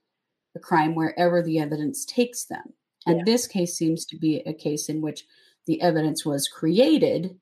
a 0.57 0.59
crime 0.59 0.97
wherever 0.97 1.43
the 1.43 1.61
evidence 1.61 2.05
takes 2.05 2.45
them. 2.45 2.75
And 3.07 3.19
yeah. 3.19 3.25
this 3.25 3.47
case 3.47 3.77
seems 3.77 4.05
to 4.07 4.19
be 4.19 4.43
a 4.45 4.53
case 4.53 4.89
in 4.89 5.01
which 5.01 5.25
the 5.67 5.81
evidence 5.81 6.25
was 6.25 6.49
created 6.49 7.39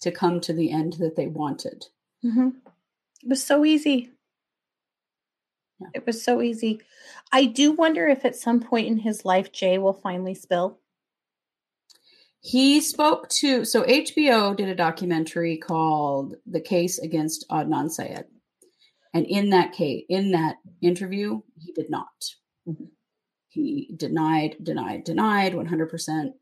to 0.00 0.10
come 0.10 0.40
to 0.40 0.52
the 0.52 0.70
end 0.70 0.94
that 0.94 1.16
they 1.16 1.26
wanted. 1.26 1.86
Mm-hmm. 2.24 2.48
It 3.22 3.28
was 3.28 3.44
so 3.44 3.64
easy. 3.64 4.10
Yeah. 5.80 5.88
It 5.94 6.06
was 6.06 6.22
so 6.22 6.40
easy. 6.42 6.80
I 7.32 7.44
do 7.44 7.72
wonder 7.72 8.06
if 8.08 8.24
at 8.24 8.36
some 8.36 8.60
point 8.60 8.86
in 8.86 8.98
his 8.98 9.24
life 9.24 9.52
Jay 9.52 9.78
will 9.78 9.92
finally 9.92 10.34
spill. 10.34 10.78
He 12.40 12.80
spoke 12.80 13.28
to 13.30 13.64
so 13.64 13.82
HBO 13.82 14.56
did 14.56 14.68
a 14.68 14.74
documentary 14.74 15.56
called 15.56 16.36
The 16.46 16.60
Case 16.60 16.98
Against 16.98 17.44
Adnan 17.50 17.90
Syed. 17.90 18.26
And 19.12 19.26
in 19.26 19.50
that 19.50 19.72
case, 19.72 20.04
in 20.08 20.32
that 20.32 20.56
interview, 20.80 21.40
he 21.58 21.72
did 21.72 21.90
not. 21.90 22.06
Mm-hmm. 22.68 22.84
He 23.48 23.90
denied, 23.96 24.56
denied, 24.62 25.04
denied 25.04 25.54
100% 25.54 26.32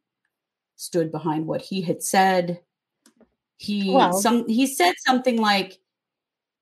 stood 0.77 1.11
behind 1.11 1.47
what 1.47 1.63
he 1.63 1.83
had 1.83 2.03
said. 2.03 2.61
He 3.57 3.99
some 4.21 4.47
he 4.49 4.67
said 4.67 4.95
something 4.99 5.41
like 5.41 5.79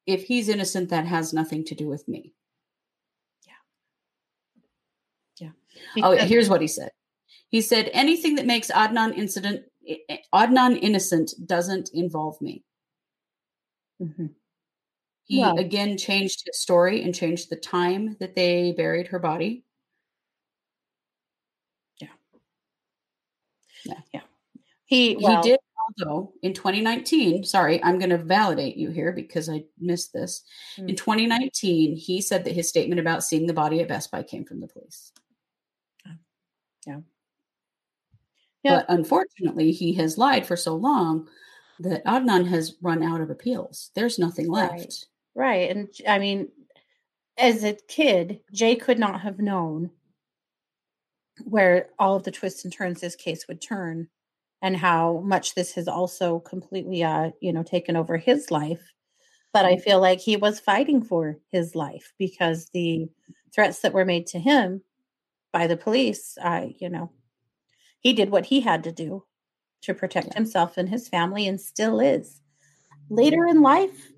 if 0.06 0.22
he's 0.24 0.48
innocent 0.48 0.90
that 0.90 1.06
has 1.06 1.32
nothing 1.32 1.64
to 1.64 1.74
do 1.74 1.88
with 1.88 2.06
me. 2.06 2.32
Yeah. 5.40 5.48
Yeah. 5.96 6.04
oh, 6.04 6.16
here's 6.16 6.48
what 6.48 6.60
he 6.60 6.68
said. 6.68 6.90
He 7.48 7.60
said 7.60 7.90
anything 7.92 8.36
that 8.36 8.46
makes 8.46 8.70
Adnan 8.70 9.16
incident 9.16 9.64
Adnan 10.32 10.78
innocent 10.80 11.32
doesn't 11.44 11.90
involve 11.92 12.40
me. 12.40 12.64
Mm-hmm. 14.00 14.26
He 15.24 15.42
again 15.42 15.96
changed 15.96 16.42
his 16.46 16.60
story 16.60 17.02
and 17.02 17.14
changed 17.14 17.48
the 17.48 17.56
time 17.56 18.16
that 18.20 18.34
they 18.34 18.72
buried 18.72 19.08
her 19.08 19.18
body. 19.18 19.64
Yeah. 23.84 24.00
Yeah. 24.12 24.20
He 24.86 25.16
well, 25.20 25.42
he 25.42 25.50
did 25.50 25.60
also 25.88 26.32
in 26.42 26.52
2019. 26.54 27.44
Sorry, 27.44 27.82
I'm 27.82 27.98
going 27.98 28.10
to 28.10 28.18
validate 28.18 28.76
you 28.76 28.90
here 28.90 29.12
because 29.12 29.48
I 29.48 29.64
missed 29.78 30.12
this. 30.12 30.42
Mm-hmm. 30.76 30.90
In 30.90 30.96
2019, 30.96 31.96
he 31.96 32.20
said 32.20 32.44
that 32.44 32.54
his 32.54 32.68
statement 32.68 33.00
about 33.00 33.24
seeing 33.24 33.46
the 33.46 33.52
body 33.52 33.80
at 33.80 33.88
Best 33.88 34.10
Buy 34.10 34.22
came 34.22 34.44
from 34.44 34.60
the 34.60 34.68
police. 34.68 35.12
Yeah. 36.86 37.00
Yeah. 38.62 38.76
But 38.76 38.86
unfortunately, 38.88 39.72
he 39.72 39.94
has 39.94 40.18
lied 40.18 40.46
for 40.46 40.56
so 40.56 40.74
long 40.74 41.28
that 41.80 42.04
Adnan 42.04 42.46
has 42.48 42.76
run 42.80 43.02
out 43.02 43.20
of 43.20 43.30
appeals. 43.30 43.90
There's 43.94 44.18
nothing 44.18 44.48
left. 44.50 44.72
Right. 44.72 45.04
right. 45.34 45.70
And 45.70 45.88
I 46.06 46.18
mean, 46.18 46.48
as 47.36 47.64
a 47.64 47.76
kid, 47.88 48.40
Jay 48.52 48.76
could 48.76 48.98
not 48.98 49.20
have 49.20 49.38
known 49.38 49.90
where 51.42 51.88
all 51.98 52.16
of 52.16 52.22
the 52.22 52.30
twists 52.30 52.64
and 52.64 52.72
turns 52.72 53.00
this 53.00 53.16
case 53.16 53.46
would 53.48 53.60
turn 53.60 54.08
and 54.62 54.76
how 54.76 55.20
much 55.24 55.54
this 55.54 55.72
has 55.74 55.88
also 55.88 56.38
completely 56.40 57.02
uh 57.02 57.30
you 57.40 57.52
know 57.52 57.62
taken 57.62 57.96
over 57.96 58.16
his 58.16 58.50
life 58.50 58.92
but 59.52 59.64
i 59.64 59.72
mm-hmm. 59.72 59.82
feel 59.82 60.00
like 60.00 60.20
he 60.20 60.36
was 60.36 60.60
fighting 60.60 61.02
for 61.02 61.38
his 61.50 61.74
life 61.74 62.12
because 62.18 62.70
the 62.72 63.08
threats 63.54 63.80
that 63.80 63.92
were 63.92 64.04
made 64.04 64.26
to 64.26 64.38
him 64.38 64.82
by 65.52 65.66
the 65.66 65.76
police 65.76 66.38
uh 66.42 66.66
you 66.78 66.88
know 66.88 67.10
he 68.00 68.12
did 68.12 68.30
what 68.30 68.46
he 68.46 68.60
had 68.60 68.84
to 68.84 68.92
do 68.92 69.24
to 69.82 69.94
protect 69.94 70.28
yeah. 70.28 70.34
himself 70.34 70.76
and 70.76 70.88
his 70.88 71.08
family 71.08 71.46
and 71.48 71.60
still 71.60 72.00
is 72.00 72.40
later 73.10 73.46
in 73.46 73.60
life 73.60 74.12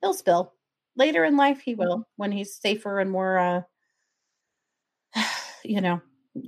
he'll 0.00 0.14
spill 0.14 0.52
later 0.94 1.24
in 1.24 1.36
life 1.36 1.60
he 1.60 1.74
will 1.74 1.98
mm-hmm. 1.98 2.12
when 2.16 2.32
he's 2.32 2.54
safer 2.54 3.00
and 3.00 3.10
more 3.10 3.38
uh 3.38 3.62
you 5.64 5.80
know 5.80 6.00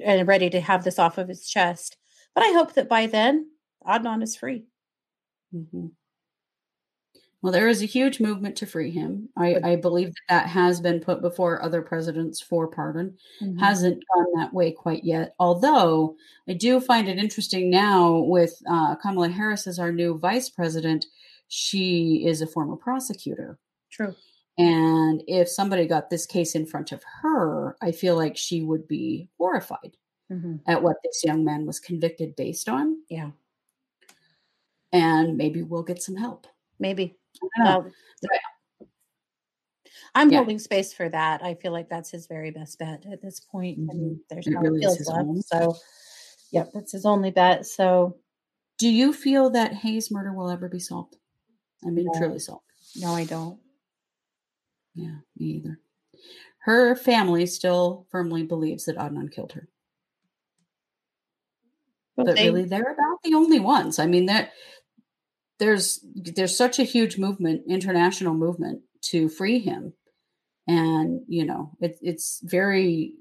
and 0.05 0.29
ready 0.29 0.51
to 0.51 0.61
have 0.61 0.85
this 0.85 0.99
off 0.99 1.19
of 1.19 1.29
his 1.29 1.47
chest. 1.47 1.97
But 2.35 2.45
I 2.45 2.53
hope 2.53 2.75
that 2.75 2.89
by 2.89 3.07
then 3.07 3.51
Adnan 3.87 4.23
is 4.23 4.37
free. 4.37 4.65
Mm-hmm. 5.55 5.89
Well, 7.43 7.53
there 7.53 7.69
is 7.69 7.83
a 7.83 7.87
huge 7.87 8.21
movement 8.21 8.55
to 8.57 8.67
free 8.67 8.93
him. 8.93 9.29
I, 9.37 9.57
I 9.65 9.77
believe 9.77 10.09
that, 10.09 10.45
that 10.45 10.49
has 10.49 10.81
been 10.81 11.01
put 11.01 11.21
before 11.21 11.61
other 11.61 11.83
presidents 11.83 12.41
for 12.41 12.69
pardon. 12.69 13.17
Mm-hmm. 13.41 13.59
Hasn't 13.59 14.05
gone 14.15 14.27
that 14.37 14.55
way 14.55 14.71
quite 14.71 15.03
yet. 15.03 15.35
Although 15.41 16.15
I 16.49 16.53
do 16.53 16.81
find 16.81 17.09
it 17.09 17.19
interesting 17.19 17.69
now 17.69 18.19
with 18.19 18.63
uh, 18.71 18.95
Kamala 18.95 19.29
Harris 19.29 19.67
as 19.67 19.81
our 19.81 19.91
new 19.91 20.17
vice 20.19 20.49
president. 20.49 21.07
She 21.49 22.25
is 22.25 22.41
a 22.41 22.47
former 22.47 22.77
prosecutor. 22.77 23.59
True. 23.91 24.15
And 24.59 25.23
if 25.27 25.49
somebody 25.49 25.87
got 25.87 26.11
this 26.11 26.27
case 26.27 26.55
in 26.55 26.67
front 26.67 26.93
of 26.93 27.03
her, 27.23 27.77
I 27.81 27.93
feel 27.93 28.17
like 28.17 28.37
she 28.37 28.63
would 28.63 28.87
be 28.87 29.29
horrified 29.39 29.97
mm-hmm. 30.31 30.57
at 30.67 30.83
what 30.83 30.97
this 31.03 31.23
young 31.25 31.45
man 31.45 31.67
was 31.67 31.81
convicted 31.81 32.37
based 32.37 32.69
on. 32.69 32.99
Yeah. 33.09 33.31
And 34.93 35.39
maybe 35.39 35.63
we'll 35.63 35.83
get 35.83 36.03
some 36.03 36.17
help. 36.17 36.47
Maybe. 36.79 37.17
Um, 37.65 37.91
I'm 40.15 40.31
yeah. 40.31 40.39
holding 40.39 40.59
space 40.59 40.93
for 40.93 41.09
that. 41.09 41.43
I 41.43 41.55
feel 41.55 41.73
like 41.73 41.89
that's 41.89 42.11
his 42.11 42.27
very 42.27 42.51
best 42.51 42.79
bet 42.79 43.05
at 43.11 43.23
this 43.23 43.41
point. 43.41 43.79
Mm-hmm. 43.79 43.91
And 43.91 44.21
there's 44.29 44.47
no 44.47 44.61
really 44.61 44.85
left. 44.87 45.01
Own. 45.09 45.41
So, 45.43 45.77
yep, 46.51 46.71
that's 46.75 46.93
his 46.93 47.07
only 47.07 47.31
bet. 47.31 47.67
So, 47.67 48.17
do 48.79 48.89
you 48.89 49.13
feel 49.13 49.49
that 49.51 49.73
Hae's 49.73 50.11
murder 50.11 50.33
will 50.35 50.51
ever 50.51 50.69
be 50.69 50.79
solved? 50.79 51.17
I 51.87 51.91
mean, 51.91 52.07
no. 52.13 52.19
truly 52.19 52.39
solved. 52.39 52.65
No, 52.97 53.15
I 53.15 53.25
don't. 53.25 53.59
Yeah, 54.95 55.17
me 55.39 55.47
either. 55.47 55.81
Her 56.59 56.95
family 56.95 57.47
still 57.47 58.07
firmly 58.11 58.45
believes 58.45 58.85
that 58.85 58.97
Adnan 58.97 59.33
killed 59.33 59.53
her. 59.53 59.69
But, 62.17 62.27
but 62.27 62.37
they, 62.37 62.51
really, 62.51 62.65
they're 62.65 62.93
about 62.93 63.23
the 63.25 63.35
only 63.35 63.59
ones. 63.59 63.99
I 63.99 64.07
mean, 64.07 64.27
that 64.27 64.53
there's 65.59 66.05
there's 66.15 66.57
such 66.57 66.79
a 66.79 66.85
huge 66.85 67.19
movement, 67.19 67.63
international 67.69 68.35
movement 68.35 68.83
to 69.03 69.29
free 69.29 69.59
him, 69.59 69.95
and 70.67 71.23
you 71.27 71.45
know, 71.45 71.71
it, 71.81 71.99
it's 72.03 72.41
very, 72.45 73.15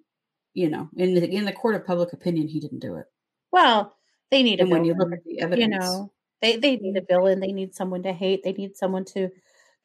you 0.54 0.70
know, 0.70 0.90
in 0.98 1.16
the 1.16 1.30
in 1.30 1.46
the 1.46 1.54
court 1.54 1.76
of 1.76 1.86
public 1.86 2.14
opinion, 2.14 2.48
he 2.48 2.60
didn't 2.60 2.80
do 2.80 2.96
it. 2.96 3.06
Well, 3.52 3.96
they 4.30 4.44
need 4.44 4.60
a 4.60 4.64
and 4.64 4.72
when 4.72 4.86
you 4.86 4.94
look 4.94 5.14
at 5.14 5.24
the 5.24 5.40
evidence, 5.40 5.74
you 5.74 5.80
know, 5.80 6.12
they 6.42 6.58
they 6.58 6.76
need 6.76 6.98
a 6.98 7.06
villain. 7.08 7.40
They 7.40 7.54
need 7.54 7.74
someone 7.74 8.04
to 8.04 8.12
hate. 8.12 8.44
They 8.44 8.54
need 8.54 8.76
someone 8.76 9.06
to 9.06 9.30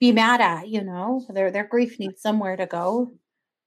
be 0.00 0.12
mad 0.12 0.40
at. 0.40 0.68
You 0.68 0.82
know, 0.82 1.24
their 1.28 1.50
their 1.50 1.66
grief 1.66 1.98
needs 1.98 2.20
somewhere 2.20 2.56
to 2.56 2.66
go. 2.66 3.12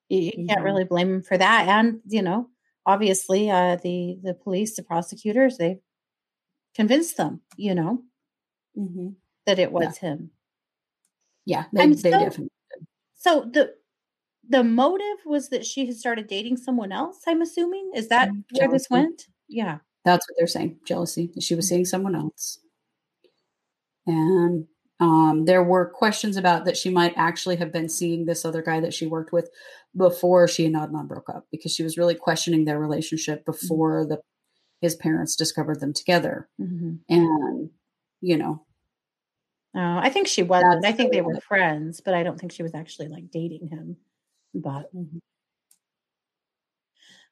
You, 0.10 0.32
you 0.36 0.48
can't 0.48 0.64
really 0.64 0.86
blame 0.86 1.12
them 1.12 1.24
for 1.24 1.38
that. 1.38 1.68
And 1.68 2.02
you 2.08 2.22
know, 2.22 2.50
obviously, 2.86 3.50
uh, 3.50 3.78
the 3.78 4.18
the 4.22 4.34
police, 4.34 4.76
the 4.76 4.84
prosecutors, 4.84 5.58
they 5.58 5.80
convinced 6.76 7.18
them. 7.18 7.42
You 7.58 7.76
know, 7.76 8.04
mm-hmm. 8.78 9.10
that 9.46 9.60
it 9.60 9.72
was 9.72 9.98
yeah. 10.02 10.10
him. 10.10 10.32
Yeah, 11.46 11.66
they, 11.74 11.88
they 11.88 11.96
so, 11.96 12.10
definitely. 12.12 12.52
Did. 12.78 12.88
So 13.16 13.50
the 13.52 13.74
the 14.48 14.64
motive 14.64 15.26
was 15.26 15.50
that 15.50 15.66
she 15.66 15.86
had 15.86 15.96
started 15.96 16.28
dating 16.28 16.58
someone 16.58 16.92
else. 16.92 17.20
I'm 17.28 17.42
assuming 17.42 17.92
is 17.96 18.08
that 18.10 18.30
mm, 18.30 18.44
where 18.52 18.68
this 18.68 18.90
went? 18.90 19.28
Yeah, 19.48 19.80
that's 20.06 20.28
what 20.28 20.36
they're 20.38 20.48
saying. 20.48 20.80
Jealousy. 20.86 21.32
She 21.40 21.56
was 21.56 21.68
seeing 21.68 21.86
someone 21.86 22.16
else, 22.16 22.60
and 24.06 24.66
um, 25.00 25.46
there 25.46 25.64
were 25.64 25.90
questions 25.90 26.36
about 26.36 26.66
that 26.66 26.76
she 26.76 26.90
might 26.90 27.14
actually 27.16 27.56
have 27.56 27.72
been 27.72 27.88
seeing 27.88 28.26
this 28.26 28.44
other 28.44 28.62
guy 28.62 28.82
that 28.82 28.94
she 28.94 29.08
worked 29.08 29.32
with 29.32 29.50
before 29.96 30.48
she 30.48 30.66
and 30.66 30.76
Adnan 30.76 31.08
broke 31.08 31.30
up 31.30 31.48
because 31.52 31.74
she 31.74 31.84
was 31.84 31.98
really 31.98 32.16
questioning 32.16 32.66
their 32.66 32.80
relationship 32.80 33.40
mm-hmm. 33.40 33.52
before 33.52 34.02
mm-hmm. 34.02 34.10
the 34.10 34.22
his 34.82 34.96
parents 34.96 35.36
discovered 35.36 35.80
them 35.82 35.94
together. 35.94 36.50
Mm-hmm. 36.60 36.96
And 37.10 37.70
you 38.22 38.38
know, 38.38 38.66
oh, 39.76 40.00
I 40.02 40.10
think 40.10 40.28
she 40.28 40.44
wasn't. 40.44 40.86
I 40.86 40.92
think 40.92 41.12
they 41.12 41.22
were 41.22 41.40
friends, 41.40 42.02
but 42.02 42.14
I 42.14 42.24
don't 42.24 42.38
think 42.38 42.52
she 42.52 42.64
was 42.64 42.76
actually 42.76 43.08
like 43.08 43.32
dating 43.32 43.70
him. 43.70 43.98
But 44.54 44.94
mm-hmm. 44.94 45.20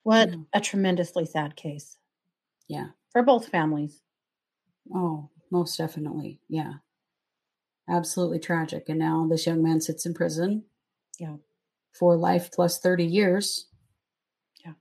what 0.04 0.30
a 0.54 0.62
tremendously 0.62 1.26
sad 1.26 1.58
case. 1.58 1.98
Yeah. 2.70 2.88
For 3.12 3.24
both 3.24 3.50
families. 3.50 4.02
Oh, 4.94 5.30
most 5.52 5.78
definitely. 5.78 6.40
Yeah 6.48 6.76
absolutely 7.90 8.40
tragic. 8.40 8.90
And 8.90 9.00
now 9.00 9.28
this 9.30 9.46
young 9.46 9.64
man 9.64 9.82
sits 9.82 10.06
in 10.06 10.14
prison. 10.14 10.64
Yeah. 11.20 11.36
For 11.94 12.16
life 12.16 12.52
plus 12.52 12.80
30 12.80 13.06
years. 13.06 13.68
Yeah. 14.64 14.74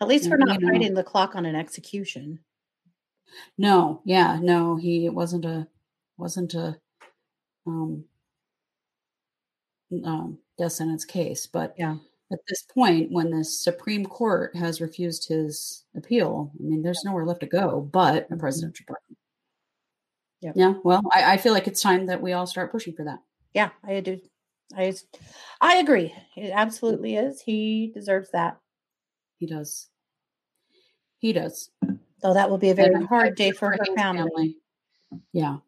At 0.00 0.08
least 0.08 0.30
we're 0.30 0.36
not 0.38 0.62
fighting 0.62 0.94
the 0.94 1.04
clock 1.04 1.36
on 1.36 1.46
an 1.46 1.54
execution. 1.54 2.38
No, 3.58 4.02
yeah, 4.04 4.38
no, 4.42 4.76
he 4.76 5.06
it 5.06 5.14
wasn't 5.14 5.44
a 5.44 5.66
wasn't 6.16 6.54
a 6.54 6.78
um 7.66 8.04
um 10.04 10.38
death 10.58 10.72
sentence 10.72 11.04
case, 11.04 11.46
but 11.46 11.74
yeah. 11.78 11.96
At 12.30 12.38
this 12.48 12.62
point, 12.62 13.12
when 13.12 13.30
the 13.30 13.44
Supreme 13.44 14.06
Court 14.06 14.56
has 14.56 14.80
refused 14.80 15.28
his 15.28 15.84
appeal, 15.94 16.50
I 16.58 16.62
mean, 16.62 16.82
there's 16.82 17.04
nowhere 17.04 17.26
left 17.26 17.40
to 17.40 17.46
go 17.46 17.82
but 17.92 18.22
a 18.22 18.26
mm-hmm. 18.26 18.38
presidential 18.38 18.86
pardon. 18.88 19.11
Yep. 20.42 20.54
Yeah. 20.56 20.74
Well, 20.82 21.02
I, 21.12 21.34
I 21.34 21.36
feel 21.36 21.52
like 21.52 21.68
it's 21.68 21.80
time 21.80 22.06
that 22.06 22.20
we 22.20 22.32
all 22.32 22.46
start 22.46 22.72
pushing 22.72 22.94
for 22.94 23.04
that. 23.04 23.20
Yeah, 23.54 23.70
I 23.84 24.00
do. 24.00 24.20
I 24.76 24.92
I 25.60 25.76
agree. 25.76 26.14
It 26.36 26.50
absolutely 26.52 27.16
is. 27.16 27.40
He 27.40 27.92
deserves 27.94 28.30
that. 28.32 28.58
He 29.38 29.46
does. 29.46 29.88
He 31.18 31.32
does. 31.32 31.70
Though 32.22 32.34
that 32.34 32.50
will 32.50 32.58
be 32.58 32.70
a 32.70 32.74
very 32.74 32.94
and 32.94 33.06
hard 33.06 33.36
day 33.36 33.52
for, 33.52 33.72
for 33.72 33.72
her 33.72 33.96
family. 33.96 34.22
family. 34.30 34.56
Yeah, 35.32 35.58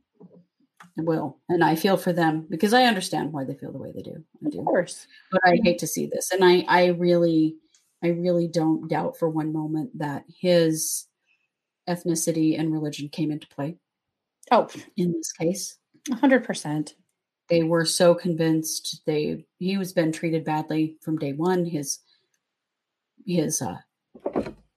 it 0.97 1.05
will. 1.05 1.39
And 1.49 1.63
I 1.63 1.77
feel 1.77 1.97
for 1.97 2.13
them 2.13 2.47
because 2.49 2.73
I 2.73 2.85
understand 2.85 3.33
why 3.33 3.45
they 3.45 3.55
feel 3.55 3.73
the 3.73 3.79
way 3.79 3.93
they 3.95 4.03
do. 4.03 4.25
I 4.45 4.51
do. 4.51 4.61
Of 4.61 4.65
course. 4.65 5.07
But 5.31 5.41
I 5.45 5.53
mm-hmm. 5.53 5.65
hate 5.65 5.79
to 5.81 5.87
see 5.87 6.07
this. 6.07 6.31
And 6.31 6.45
I, 6.45 6.65
I 6.69 6.87
really, 6.87 7.57
I 8.03 8.09
really 8.09 8.49
don't 8.49 8.89
doubt 8.89 9.19
for 9.19 9.29
one 9.29 9.53
moment 9.53 9.99
that 9.99 10.25
his 10.41 11.07
ethnicity 11.89 12.59
and 12.59 12.73
religion 12.73 13.09
came 13.09 13.31
into 13.31 13.49
play. 13.49 13.77
Oh, 14.51 14.69
in 14.97 15.13
this 15.13 15.33
case, 15.33 15.79
hundred 16.13 16.45
percent. 16.45 16.95
They 17.49 17.63
were 17.63 17.85
so 17.85 18.15
convinced 18.15 19.03
they 19.07 19.45
he 19.59 19.77
was 19.77 19.93
been 19.93 20.13
treated 20.13 20.45
badly 20.45 20.97
from 21.03 21.19
day 21.19 21.33
one. 21.33 21.65
His 21.65 22.01
his 23.27 23.63
uh, 23.63 23.79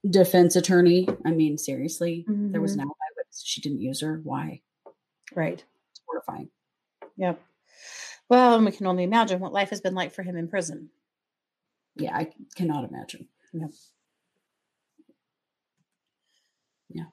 defense 0.08 0.56
attorney. 0.56 1.08
I 1.24 1.30
mean, 1.30 1.58
seriously, 1.58 2.24
mm-hmm. 2.28 2.52
there 2.52 2.60
was 2.60 2.72
an 2.72 2.78
mm-hmm. 2.78 2.88
alibi 2.88 3.14
witness. 3.16 3.42
She 3.44 3.60
didn't 3.60 3.80
use 3.80 4.00
her. 4.00 4.20
Why? 4.22 4.62
Right. 5.34 5.62
It's 5.90 6.00
horrifying. 6.06 6.50
Yep. 7.16 7.40
Well, 8.28 8.56
and 8.56 8.64
we 8.64 8.72
can 8.72 8.86
only 8.86 9.04
imagine 9.04 9.40
what 9.40 9.52
life 9.52 9.70
has 9.70 9.80
been 9.80 9.94
like 9.94 10.12
for 10.12 10.22
him 10.22 10.36
in 10.36 10.48
prison. 10.48 10.90
Yeah, 11.96 12.14
I 12.14 12.30
cannot 12.54 12.84
imagine. 12.84 13.28
Yep. 13.52 13.70
Yeah. 16.90 17.04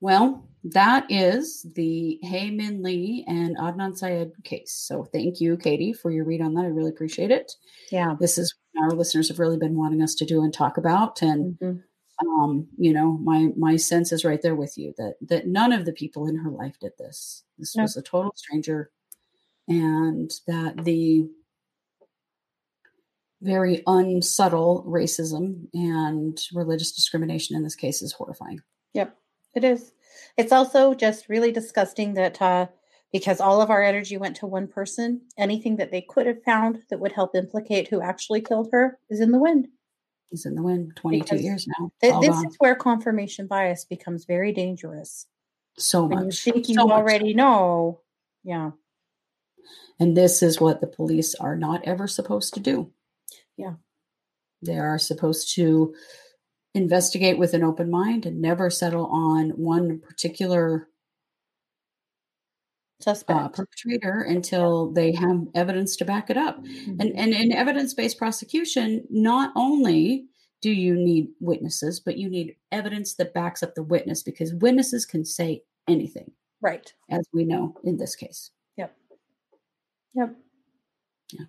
Well, 0.00 0.48
that 0.64 1.06
is 1.08 1.66
the 1.74 2.18
Hae 2.22 2.50
Min 2.50 2.82
Lee 2.82 3.24
and 3.26 3.56
Adnan 3.56 3.96
Syed 3.96 4.32
case. 4.44 4.72
So 4.72 5.04
thank 5.04 5.40
you, 5.40 5.56
Katie, 5.56 5.92
for 5.92 6.10
your 6.10 6.24
read 6.24 6.40
on 6.40 6.54
that. 6.54 6.64
I 6.64 6.68
really 6.68 6.90
appreciate 6.90 7.30
it. 7.30 7.52
Yeah. 7.90 8.14
This 8.18 8.38
is 8.38 8.54
our 8.80 8.90
listeners 8.90 9.28
have 9.28 9.38
really 9.38 9.56
been 9.56 9.76
wanting 9.76 10.02
us 10.02 10.14
to 10.16 10.24
do 10.24 10.42
and 10.42 10.52
talk 10.52 10.76
about. 10.76 11.22
And 11.22 11.58
mm-hmm. 11.58 12.42
um, 12.42 12.68
you 12.76 12.92
know, 12.92 13.18
my 13.18 13.48
my 13.56 13.76
sense 13.76 14.12
is 14.12 14.24
right 14.24 14.42
there 14.42 14.54
with 14.54 14.76
you 14.76 14.94
that 14.98 15.14
that 15.22 15.46
none 15.46 15.72
of 15.72 15.84
the 15.84 15.92
people 15.92 16.26
in 16.28 16.36
her 16.36 16.50
life 16.50 16.76
did 16.80 16.92
this. 16.98 17.44
This 17.56 17.74
no. 17.76 17.82
was 17.82 17.96
a 17.96 18.02
total 18.02 18.32
stranger. 18.36 18.90
And 19.68 20.30
that 20.46 20.84
the 20.84 21.28
very 23.42 23.82
unsubtle 23.86 24.84
racism 24.88 25.68
and 25.74 26.40
religious 26.54 26.92
discrimination 26.92 27.54
in 27.54 27.62
this 27.62 27.76
case 27.76 28.02
is 28.02 28.12
horrifying. 28.12 28.60
Yep. 28.94 29.14
It 29.58 29.64
is. 29.64 29.92
It's 30.36 30.52
also 30.52 30.94
just 30.94 31.28
really 31.28 31.50
disgusting 31.50 32.14
that 32.14 32.40
uh, 32.40 32.68
because 33.12 33.40
all 33.40 33.60
of 33.60 33.70
our 33.70 33.82
energy 33.82 34.16
went 34.16 34.36
to 34.36 34.46
one 34.46 34.68
person, 34.68 35.22
anything 35.36 35.76
that 35.78 35.90
they 35.90 36.00
could 36.00 36.26
have 36.26 36.44
found 36.44 36.82
that 36.90 37.00
would 37.00 37.10
help 37.10 37.34
implicate 37.34 37.88
who 37.88 38.00
actually 38.00 38.40
killed 38.40 38.68
her 38.70 39.00
is 39.10 39.18
in 39.18 39.32
the 39.32 39.38
wind. 39.38 39.66
Is 40.30 40.46
in 40.46 40.54
the 40.54 40.62
wind. 40.62 40.92
Twenty 40.94 41.22
two 41.22 41.38
years 41.38 41.66
now. 41.66 41.90
Th- 42.00 42.20
this 42.20 42.36
gone. 42.36 42.46
is 42.46 42.54
where 42.58 42.76
confirmation 42.76 43.48
bias 43.48 43.84
becomes 43.84 44.26
very 44.26 44.52
dangerous. 44.52 45.26
So 45.76 46.04
when 46.04 46.26
much. 46.26 46.46
You 46.46 46.52
think 46.52 46.68
you 46.68 46.76
so 46.76 46.92
already 46.92 47.34
much. 47.34 47.36
know. 47.36 48.00
Yeah. 48.44 48.70
And 49.98 50.16
this 50.16 50.40
is 50.40 50.60
what 50.60 50.80
the 50.80 50.86
police 50.86 51.34
are 51.34 51.56
not 51.56 51.82
ever 51.84 52.06
supposed 52.06 52.54
to 52.54 52.60
do. 52.60 52.92
Yeah. 53.56 53.74
They 54.62 54.78
are 54.78 55.00
supposed 55.00 55.52
to 55.56 55.94
investigate 56.78 57.38
with 57.38 57.52
an 57.54 57.62
open 57.64 57.90
mind 57.90 58.24
and 58.24 58.40
never 58.40 58.70
settle 58.70 59.06
on 59.06 59.50
one 59.50 59.98
particular 59.98 60.88
suspect 63.00 63.38
uh, 63.38 63.48
perpetrator 63.48 64.22
until 64.22 64.90
they 64.90 65.12
have 65.12 65.46
evidence 65.54 65.96
to 65.96 66.04
back 66.04 66.30
it 66.30 66.36
up. 66.36 66.62
Mm-hmm. 66.64 67.00
And 67.00 67.16
and 67.16 67.32
in 67.32 67.52
evidence-based 67.52 68.18
prosecution, 68.18 69.04
not 69.10 69.52
only 69.54 70.26
do 70.60 70.70
you 70.72 70.94
need 70.94 71.28
witnesses, 71.40 72.00
but 72.00 72.18
you 72.18 72.28
need 72.28 72.56
evidence 72.72 73.14
that 73.14 73.34
backs 73.34 73.62
up 73.62 73.74
the 73.74 73.82
witness 73.82 74.22
because 74.22 74.52
witnesses 74.54 75.06
can 75.06 75.24
say 75.24 75.62
anything. 75.86 76.32
Right. 76.60 76.92
As 77.08 77.28
we 77.32 77.44
know 77.44 77.76
in 77.84 77.98
this 77.98 78.16
case. 78.16 78.50
Yep. 78.76 78.96
Yep. 80.14 80.34
Yeah. 81.32 81.44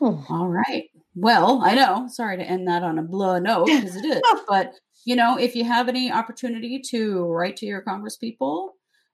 All 0.00 0.48
right. 0.48 0.89
Well, 1.14 1.60
I 1.62 1.74
know. 1.74 2.08
Sorry 2.08 2.36
to 2.36 2.42
end 2.42 2.68
that 2.68 2.82
on 2.82 2.98
a 2.98 3.02
blow 3.02 3.38
note 3.38 3.66
because 3.66 3.96
it 3.96 4.04
is. 4.04 4.22
but 4.48 4.74
you 5.04 5.16
know, 5.16 5.38
if 5.38 5.54
you 5.54 5.64
have 5.64 5.88
any 5.88 6.12
opportunity 6.12 6.80
to 6.90 7.24
write 7.24 7.56
to 7.58 7.66
your 7.66 7.82
congresspeople, 7.82 8.70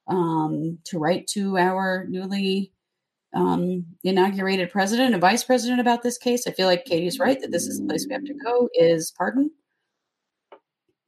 um, 0.08 0.78
to 0.84 0.98
write 0.98 1.26
to 1.28 1.56
our 1.56 2.06
newly 2.08 2.72
um, 3.34 3.86
inaugurated 4.02 4.70
president 4.70 5.12
and 5.12 5.20
vice 5.20 5.44
president 5.44 5.80
about 5.80 6.02
this 6.02 6.18
case, 6.18 6.46
I 6.46 6.52
feel 6.52 6.66
like 6.66 6.84
Katie's 6.84 7.18
right 7.18 7.40
that 7.40 7.52
this 7.52 7.66
is 7.66 7.78
the 7.78 7.86
place 7.86 8.06
we 8.06 8.14
have 8.14 8.24
to 8.24 8.34
go. 8.34 8.68
Is 8.74 9.12
pardon 9.16 9.50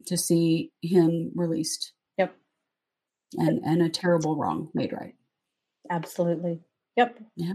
to 0.07 0.17
see 0.17 0.73
him 0.83 1.33
released. 1.35 1.93
Yep. 2.17 2.35
And 3.37 3.61
and 3.65 3.83
a 3.83 3.89
terrible 3.89 4.37
wrong 4.37 4.71
made 4.75 4.93
right. 4.93 5.15
Absolutely. 5.91 6.61
Yep. 6.97 7.19
Yeah. 7.37 7.53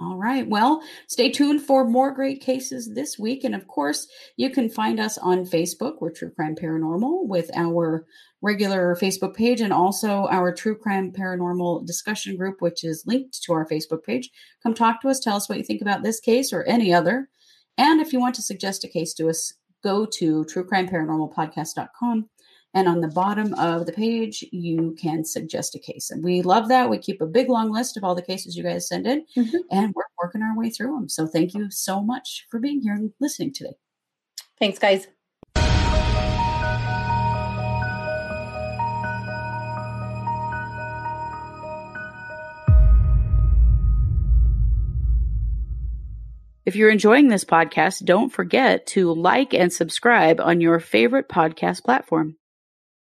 All 0.00 0.16
right. 0.16 0.48
Well, 0.48 0.80
stay 1.08 1.28
tuned 1.28 1.60
for 1.60 1.84
more 1.84 2.12
great 2.12 2.40
cases 2.40 2.94
this 2.94 3.18
week. 3.18 3.42
And 3.42 3.52
of 3.52 3.66
course, 3.66 4.06
you 4.36 4.48
can 4.48 4.70
find 4.70 5.00
us 5.00 5.18
on 5.18 5.44
Facebook. 5.44 5.96
We're 6.00 6.12
True 6.12 6.30
Crime 6.30 6.54
Paranormal 6.54 7.26
with 7.26 7.50
our 7.56 8.06
regular 8.40 8.94
Facebook 8.94 9.34
page 9.34 9.60
and 9.60 9.72
also 9.72 10.28
our 10.30 10.54
True 10.54 10.76
Crime 10.76 11.10
Paranormal 11.10 11.84
discussion 11.84 12.36
group, 12.36 12.60
which 12.60 12.84
is 12.84 13.02
linked 13.06 13.42
to 13.42 13.52
our 13.52 13.66
Facebook 13.66 14.04
page. 14.04 14.30
Come 14.62 14.72
talk 14.72 15.02
to 15.02 15.08
us. 15.08 15.18
Tell 15.18 15.36
us 15.36 15.48
what 15.48 15.58
you 15.58 15.64
think 15.64 15.82
about 15.82 16.04
this 16.04 16.20
case 16.20 16.52
or 16.52 16.62
any 16.62 16.94
other. 16.94 17.28
And 17.76 18.00
if 18.00 18.12
you 18.12 18.20
want 18.20 18.36
to 18.36 18.42
suggest 18.42 18.84
a 18.84 18.88
case 18.88 19.12
to 19.14 19.28
us, 19.28 19.54
go 19.82 20.06
to 20.06 20.44
truecrimeparanormalpodcast.com 20.44 22.28
and 22.74 22.88
on 22.88 23.00
the 23.00 23.08
bottom 23.08 23.54
of 23.54 23.86
the 23.86 23.92
page, 23.92 24.44
you 24.52 24.94
can 25.00 25.24
suggest 25.24 25.74
a 25.74 25.78
case. 25.78 26.10
And 26.10 26.22
we 26.22 26.42
love 26.42 26.68
that. 26.68 26.90
We 26.90 26.98
keep 26.98 27.20
a 27.20 27.26
big 27.26 27.48
long 27.48 27.72
list 27.72 27.96
of 27.96 28.04
all 28.04 28.14
the 28.14 28.22
cases 28.22 28.56
you 28.56 28.62
guys 28.62 28.88
send 28.88 29.06
in, 29.06 29.24
mm-hmm. 29.36 29.56
and 29.70 29.94
we're 29.94 30.02
working 30.22 30.42
our 30.42 30.56
way 30.56 30.70
through 30.70 30.94
them. 30.94 31.08
So 31.08 31.26
thank 31.26 31.54
you 31.54 31.70
so 31.70 32.02
much 32.02 32.46
for 32.50 32.60
being 32.60 32.80
here 32.80 32.94
and 32.94 33.12
listening 33.20 33.52
today. 33.52 33.74
Thanks, 34.58 34.78
guys. 34.78 35.06
If 46.66 46.76
you're 46.76 46.90
enjoying 46.90 47.28
this 47.28 47.46
podcast, 47.46 48.04
don't 48.04 48.28
forget 48.28 48.86
to 48.88 49.14
like 49.14 49.54
and 49.54 49.72
subscribe 49.72 50.38
on 50.38 50.60
your 50.60 50.80
favorite 50.80 51.26
podcast 51.26 51.82
platform. 51.82 52.36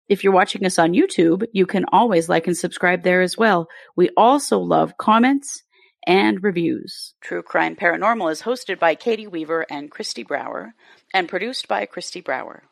If 0.09 0.23
you're 0.23 0.33
watching 0.33 0.65
us 0.65 0.79
on 0.79 0.93
YouTube, 0.93 1.45
you 1.53 1.67
can 1.67 1.85
always 1.91 2.27
like 2.27 2.47
and 2.47 2.57
subscribe 2.57 3.03
there 3.03 3.21
as 3.21 3.37
well. 3.37 3.69
We 3.95 4.09
also 4.17 4.57
love 4.57 4.97
comments 4.97 5.63
and 6.07 6.43
reviews. 6.43 7.13
True 7.21 7.43
Crime 7.43 7.75
Paranormal 7.75 8.31
is 8.31 8.41
hosted 8.41 8.79
by 8.79 8.95
Katie 8.95 9.27
Weaver 9.27 9.67
and 9.69 9.91
Kristi 9.91 10.25
Brower 10.25 10.73
and 11.13 11.29
produced 11.29 11.67
by 11.67 11.85
Kristi 11.85 12.23
Brower. 12.23 12.63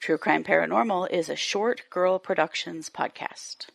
True 0.00 0.18
Crime 0.18 0.44
Paranormal 0.44 1.10
is 1.10 1.28
a 1.28 1.36
Short 1.36 1.82
Girl 1.90 2.20
Productions 2.20 2.88
podcast. 2.88 3.66